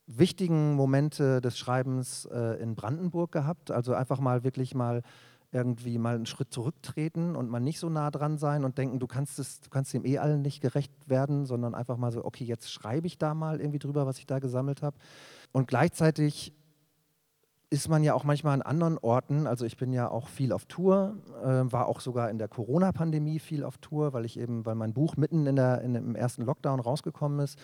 [0.08, 3.70] wichtigen Momente des Schreibens äh, in Brandenburg gehabt.
[3.70, 5.04] Also einfach mal wirklich mal
[5.52, 9.08] irgendwie mal einen Schritt zurücktreten und mal nicht so nah dran sein und denken, du
[9.08, 12.44] kannst es, du kannst dem eh allen nicht gerecht werden, sondern einfach mal so, okay,
[12.44, 14.98] jetzt schreibe ich da mal irgendwie drüber, was ich da gesammelt habe.
[15.52, 16.54] Und gleichzeitig
[17.72, 20.66] ist man ja auch manchmal an anderen Orten, also ich bin ja auch viel auf
[20.66, 24.76] Tour, äh, war auch sogar in der Corona-Pandemie viel auf Tour, weil ich eben, weil
[24.76, 27.60] mein Buch mitten in der, in, im ersten Lockdown rausgekommen ist.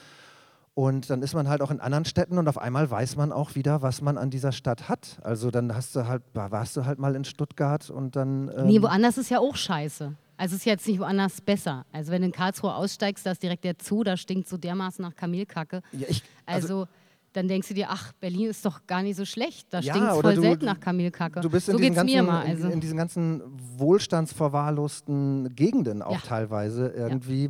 [0.76, 3.56] Und dann ist man halt auch in anderen Städten und auf einmal weiß man auch
[3.56, 5.18] wieder, was man an dieser Stadt hat.
[5.24, 8.52] Also dann hast du halt, warst du halt mal in Stuttgart und dann.
[8.58, 10.14] Ähm, nee, woanders ist ja auch scheiße.
[10.38, 11.86] Also es ist jetzt nicht woanders besser.
[11.94, 15.02] Also wenn du in Karlsruhe aussteigst, da ist direkt der Zoo, da stinkt so dermaßen
[15.02, 15.82] nach Kamelkacke.
[15.94, 16.88] ja, ich, Also,
[17.32, 19.68] dann denkst du dir, ach, Berlin ist doch gar nicht so schlecht.
[19.74, 21.40] Da Ja, stinkt es voll du- selten nach Kamelkacke.
[21.40, 22.42] Du bist so in, diesen geht's mir ganzen, mal.
[22.44, 22.68] in, Also.
[22.70, 23.42] in diesen ganzen
[23.78, 26.20] wohlstandsverwahrlosten Gegenden auch Ja.
[26.20, 27.50] teilweise irgendwie äh,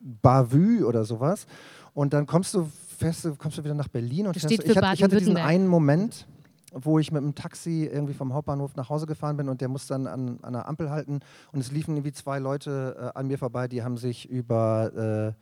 [0.00, 1.46] Bavü oder sowas.
[1.94, 5.02] Und dann kommst du fest, kommst du wieder nach Berlin und fährst, ich, hatte, ich
[5.02, 6.26] hatte diesen einen Moment,
[6.72, 9.94] wo ich mit dem Taxi irgendwie vom Hauptbahnhof nach Hause gefahren bin und der musste
[9.94, 11.20] dann an, an einer Ampel halten
[11.52, 15.34] und es liefen irgendwie zwei Leute äh, an mir vorbei, die haben sich über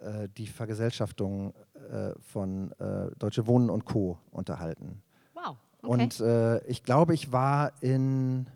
[0.00, 1.54] äh, äh, die Vergesellschaftung
[1.90, 4.18] äh, von äh, Deutsche Wohnen und Co.
[4.30, 5.02] unterhalten.
[5.34, 5.56] wow.
[5.82, 5.92] Okay.
[5.92, 8.46] Und äh, ich glaube, ich war in,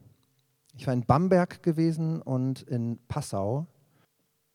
[0.76, 3.66] ich war in Bamberg gewesen und in Passau.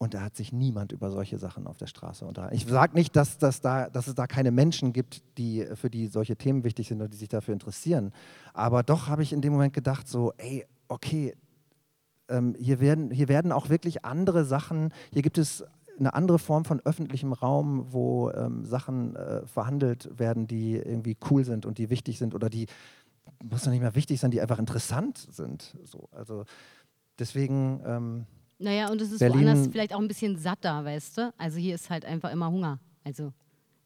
[0.01, 2.55] Und da hat sich niemand über solche Sachen auf der Straße unterhalten.
[2.55, 6.07] Ich sage nicht, dass, dass, da, dass es da keine Menschen gibt, die, für die
[6.07, 8.11] solche Themen wichtig sind oder die sich dafür interessieren.
[8.55, 11.35] Aber doch habe ich in dem Moment gedacht, so, ey, okay,
[12.29, 15.63] ähm, hier, werden, hier werden auch wirklich andere Sachen, hier gibt es
[15.99, 21.45] eine andere Form von öffentlichem Raum, wo ähm, Sachen äh, verhandelt werden, die irgendwie cool
[21.45, 22.65] sind und die wichtig sind oder die,
[23.43, 25.77] muss doch nicht mehr wichtig sein, die einfach interessant sind.
[25.83, 26.45] So, also
[27.19, 28.25] deswegen, ähm,
[28.61, 31.33] naja, und es ist Berlin- woanders vielleicht auch ein bisschen satter, weißt du?
[31.37, 32.79] Also hier ist halt einfach immer Hunger.
[33.03, 33.33] Also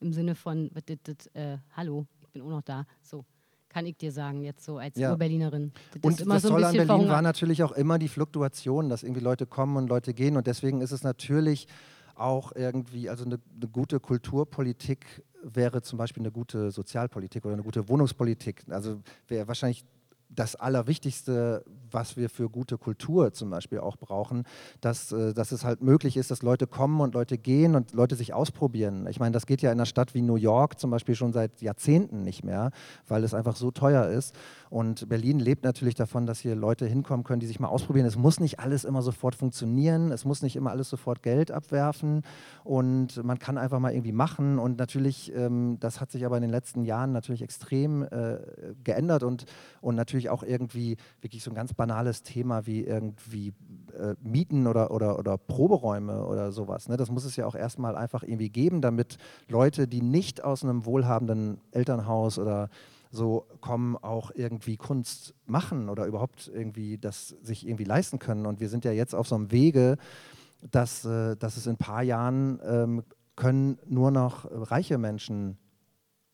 [0.02, 2.86] im Sinne von, dit, dit, äh, hallo, ich bin auch noch da.
[3.02, 3.24] So,
[3.70, 5.12] kann ich dir sagen, jetzt so als Ja.
[5.12, 5.72] Urberlinerin.
[5.94, 7.24] Das Und das so Tolle an Berlin war verhungert.
[7.24, 10.38] natürlich auch immer die Fluktuation, dass irgendwie Leute kommen und Leute gehen.
[10.38, 11.68] Und deswegen ist es natürlich
[12.16, 17.64] auch irgendwie, also eine, eine gute Kulturpolitik wäre zum Beispiel eine gute Sozialpolitik oder eine
[17.64, 18.64] gute Wohnungspolitik.
[18.70, 19.84] Also wäre wahrscheinlich
[20.30, 24.44] das Allerwichtigste, was wir für gute Kultur zum Beispiel auch brauchen,
[24.82, 28.16] dass, äh, dass es halt möglich ist, dass Leute kommen und Leute gehen und Leute
[28.16, 29.08] sich ausprobieren.
[29.08, 31.62] Ich meine, das geht ja in einer Stadt wie New York zum Beispiel schon seit
[31.62, 32.72] Jahrzehnten nicht mehr,
[33.08, 34.36] weil es einfach so teuer ist.
[34.70, 38.06] Und Berlin lebt natürlich davon, dass hier Leute hinkommen können, die sich mal ausprobieren.
[38.06, 42.24] Es muss nicht alles immer sofort funktionieren, es muss nicht immer alles sofort Geld abwerfen
[42.64, 44.60] und man kann einfach mal irgendwie machen.
[44.60, 48.40] Und natürlich, ähm, das hat sich aber in den letzten Jahren natürlich extrem äh,
[48.84, 49.46] geändert und,
[49.82, 53.54] und natürlich auch irgendwie wirklich so ein ganz banales Thema wie irgendwie
[53.98, 56.90] äh, Mieten oder, oder, oder Proberäume oder sowas.
[56.90, 56.98] Ne?
[56.98, 59.18] Das muss es ja auch erstmal einfach irgendwie geben, damit
[59.48, 62.70] Leute, die nicht aus einem wohlhabenden Elternhaus oder
[63.12, 68.46] so kommen, auch irgendwie Kunst machen oder überhaupt irgendwie das sich irgendwie leisten können.
[68.46, 69.98] Und wir sind ja jetzt auf so einem Wege,
[70.72, 73.04] dass, äh, dass es in ein paar Jahren ähm,
[73.36, 75.58] können nur noch reiche Menschen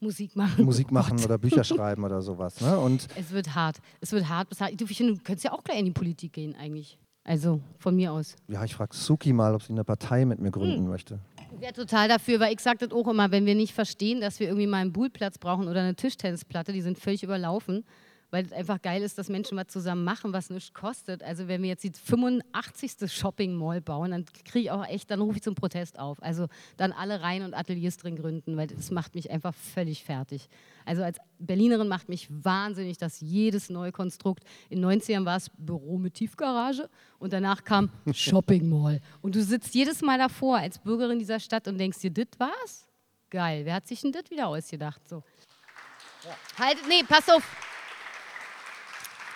[0.02, 0.66] Musik machen.
[0.66, 1.26] Musik Oh machen Gott.
[1.26, 2.60] oder Bücher schreiben oder sowas.
[2.60, 2.78] Ne?
[2.78, 3.78] Und Es wird hart.
[4.02, 4.50] Es wird hart.
[4.76, 6.98] Du, ich finde, du könntest ja auch gleich in die Politik gehen, eigentlich.
[7.24, 8.36] Also von mir aus.
[8.48, 10.52] ja, ich frage Suki mal, ob sie eine Partei mit mir Hm.
[10.54, 11.20] gründen möchte.
[11.54, 14.40] Ich wäre total dafür, weil ich sage das auch immer, wenn wir nicht verstehen, dass
[14.40, 17.86] wir irgendwie mal einen Bullplatz brauchen oder eine Tischtennisplatte, die sind völlig überlaufen,
[18.32, 21.22] weil es einfach geil ist, dass Menschen was zusammen machen, was nichts kostet.
[21.22, 23.12] Also wenn wir jetzt die 85.
[23.12, 26.22] Shopping Mall bauen, dann kriege ich auch echt, dann rufe ich zum Protest auf.
[26.24, 30.48] Also dann alle rein und Ateliers drin gründen, weil das macht mich einfach völlig fertig.
[30.86, 35.50] Also als Berlinerin macht mich wahnsinnig, dass jedes neue Konstrukt, in den 90ern war es
[35.58, 39.02] Büro mit Tiefgarage und danach kam Shopping Mall.
[39.22, 42.88] Und du sitzt jedes Mal davor als Bürgerin dieser Stadt und denkst dir, das war's?
[43.30, 45.02] Geil, wer hat sich denn das wieder ausgedacht?
[45.08, 45.24] So.
[46.58, 47.71] Halt, nee, pass auf.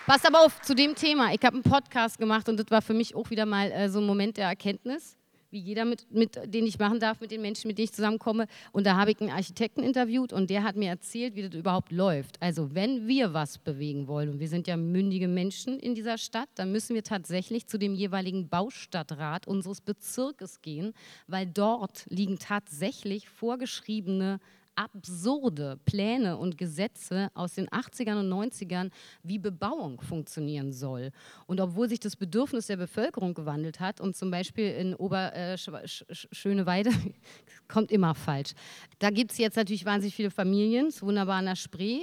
[0.06, 1.34] Pass aber auf zu dem Thema.
[1.34, 3.98] Ich habe einen Podcast gemacht und das war für mich auch wieder mal äh, so
[3.98, 5.16] ein Moment der Erkenntnis,
[5.50, 8.46] wie jeder, mit, mit, den ich machen darf, mit den Menschen, mit denen ich zusammenkomme.
[8.70, 11.90] Und da habe ich einen Architekten interviewt und der hat mir erzählt, wie das überhaupt
[11.90, 12.40] läuft.
[12.40, 16.50] Also wenn wir was bewegen wollen, und wir sind ja mündige Menschen in dieser Stadt,
[16.54, 20.94] dann müssen wir tatsächlich zu dem jeweiligen Baustadtrat unseres Bezirkes gehen,
[21.26, 24.38] weil dort liegen tatsächlich vorgeschriebene
[24.76, 28.90] absurde Pläne und Gesetze aus den 80ern und 90ern,
[29.22, 31.10] wie Bebauung funktionieren soll.
[31.46, 35.56] Und obwohl sich das Bedürfnis der Bevölkerung gewandelt hat und zum Beispiel in Ober äh,
[37.68, 38.52] kommt immer falsch,
[38.98, 42.02] da gibt es jetzt natürlich wahnsinnig viele Familien, ist wunderbar an der Spree,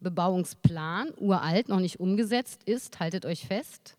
[0.00, 3.96] Bebauungsplan, uralt, noch nicht umgesetzt ist, haltet euch fest,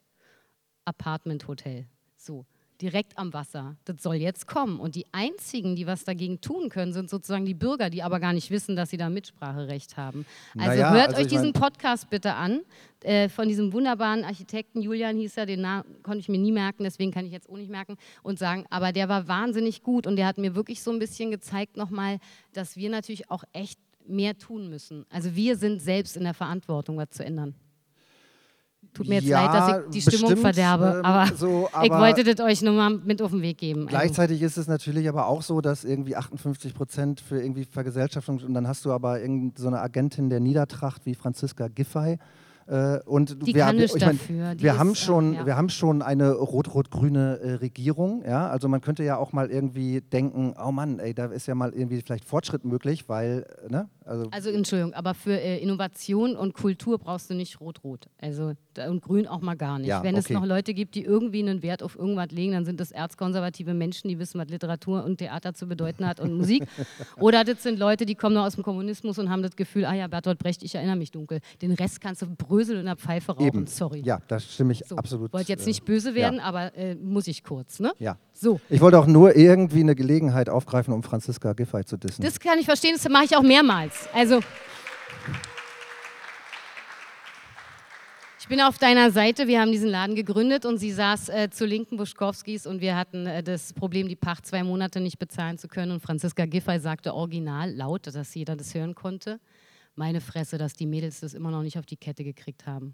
[0.85, 1.85] Apartment Hotel.
[2.15, 2.45] So,
[2.81, 3.75] direkt am Wasser.
[3.85, 4.79] Das soll jetzt kommen.
[4.79, 8.33] Und die einzigen, die was dagegen tun können, sind sozusagen die Bürger, die aber gar
[8.33, 10.25] nicht wissen, dass sie da Mitspracherecht haben.
[10.57, 12.61] Also Naja, hört also euch diesen Podcast bitte an.
[13.03, 16.83] Äh, von diesem wunderbaren Architekten, Julian hieß er, den Namen konnte ich mir nie merken,
[16.83, 20.17] deswegen kann ich jetzt auch nicht merken und sagen, aber der war wahnsinnig gut und
[20.17, 22.19] der hat mir wirklich so ein bisschen gezeigt nochmal,
[22.53, 25.05] dass wir natürlich auch echt mehr tun müssen.
[25.09, 27.55] Also wir sind selbst in der Verantwortung, was zu ändern.
[28.93, 31.91] Tut mir jetzt Ja, leid, dass ich die Stimmung bestimmt, verderbe, ähm, aber, so, ich
[31.91, 33.81] aber- wollte das euch nur mal mit auf den Weg geben.
[33.81, 38.39] Also, Gleichzeitig ist es natürlich aber auch so, dass irgendwie 58 Prozent für irgendwie Vergesellschaftung
[38.41, 42.17] und dann hast du aber irgend so eine Agentin der Niedertracht wie Franziska Giffey.
[42.67, 44.55] Äh, und Die wir, kann ich mein, dafür.
[44.55, 45.45] Die wir, ist, haben äh, schon, ja.
[45.45, 48.23] wir haben schon eine rot-rot-grüne äh, Regierung.
[48.23, 48.47] Ja?
[48.49, 51.73] Also man könnte ja auch mal irgendwie denken, oh Mann, ey, da ist ja mal
[51.73, 53.89] irgendwie vielleicht Fortschritt möglich, weil, äh, ne?
[54.05, 58.07] Also, Also Entschuldigung, aber für äh, Innovation und Kultur brauchst du nicht rot-rot.
[58.21, 59.87] Also und grün auch mal gar nicht.
[59.87, 60.33] Ja, Wenn es okay.
[60.33, 64.07] noch Leute gibt, die irgendwie einen Wert auf irgendwas legen, dann sind das erzkonservative Menschen,
[64.07, 66.63] die wissen, was Literatur und Theater zu bedeuten hat und Musik.
[67.19, 69.93] Oder das sind Leute, die kommen noch aus dem Kommunismus und haben das Gefühl, ah
[69.93, 71.39] ja, Bertolt Brecht, ich erinnere mich dunkel.
[71.61, 73.47] Den Rest kannst du Brösel in der Pfeife rauchen.
[73.47, 73.67] eben.
[73.67, 74.01] Sorry.
[74.05, 75.33] Ja, da stimme ich So, absolut.
[75.33, 76.43] Wollte jetzt äh, nicht böse werden, ja.
[76.43, 77.79] aber äh, muss ich kurz.
[77.79, 77.91] Ne?
[77.99, 78.17] Ja.
[78.33, 82.21] So, Ich wollte auch nur irgendwie eine Gelegenheit aufgreifen, um Franziska Giffey zu dissen.
[82.23, 84.07] das kann ich verstehen, das mache ich auch mehrmals.
[84.13, 84.39] Also.
[88.51, 89.47] Bin auf deiner Seite.
[89.47, 93.25] Wir haben diesen Laden gegründet und sie saß äh, zu linken Buschkowskis und wir hatten
[93.25, 95.93] äh, das Problem, die Pacht zwei Monate nicht bezahlen zu können.
[95.93, 99.39] Und Franziska Giffey sagte original laut, dass jeder das hören konnte.
[99.95, 102.93] Meine Fresse, dass die Mädels das immer noch nicht auf die Kette gekriegt haben.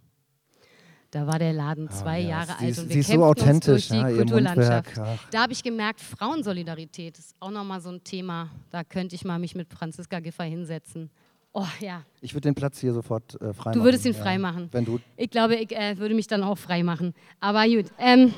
[1.10, 3.14] Da war der Laden zwei Ah, ja, Jahre alt ist- und sie wir ist so
[3.34, 4.96] kämpften uns durch authentisch, die ja, Kulturlandschaft.
[4.96, 5.20] Mundwerk.
[5.32, 8.52] Da habe ich gemerkt, Frauensolidarität ist auch nochmal so ein Thema.
[8.70, 11.10] Da könnte ich mal mich mit Franziska Giffey hinsetzen.
[11.54, 14.22] Oh ja, Ich würde den Platz hier sofort äh, frei du würdest ihn ja.
[14.22, 14.70] frei machen.
[14.72, 17.14] Wenn du Ich glaube, ich äh, würde mich dann auch frei machen.
[17.40, 17.86] Aber gut.
[17.98, 18.34] Ähm,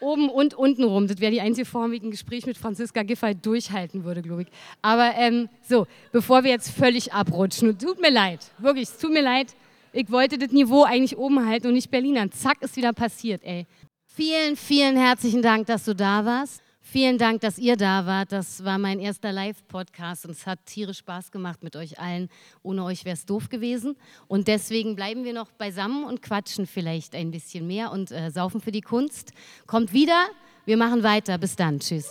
[0.00, 1.06] oben und unten rum.
[1.06, 4.42] Das wäre die einzige Form, wie ich ein Gespräch mit Franziska Giffey durchhalten würde, glaube
[4.42, 4.48] ich.
[4.82, 9.12] Aber ähm, so, bevor wir jetzt völlig abrutschen, und tut mir leid, wirklich, es tut
[9.12, 9.54] mir leid.
[9.92, 12.30] Ich wollte das Niveau eigentlich oben halten und nicht Berlinern.
[12.30, 13.66] Zack, ist wieder passiert, ey.
[14.06, 16.62] Vielen, vielen herzlichen Dank, dass du da warst.
[16.90, 18.32] Vielen Dank, dass ihr da wart.
[18.32, 22.30] Das war mein erster Live-Podcast und es hat tierisch Spaß gemacht mit euch allen.
[22.62, 23.94] Ohne euch wäre es doof gewesen.
[24.26, 28.62] Und deswegen bleiben wir noch beisammen und quatschen vielleicht ein bisschen mehr und äh, saufen
[28.62, 29.34] für die Kunst.
[29.66, 30.28] Kommt wieder,
[30.64, 31.36] wir machen weiter.
[31.36, 31.78] Bis dann.
[31.78, 32.08] Tschüss.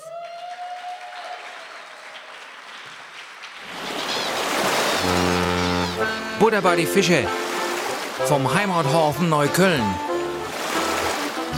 [6.40, 7.28] Buddha bei die Fische.
[8.28, 10.07] Vom Heimathafen Neukölln.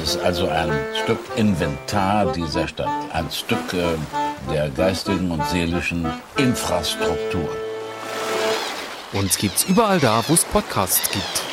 [0.02, 0.72] Es ist also ein
[1.04, 3.98] Stück Inventar dieser Stadt, ein Stück äh,
[4.52, 7.50] der geistigen und seelischen Infrastruktur.
[9.12, 11.49] Uns gibt's überall da, wo es Podcasts gibt.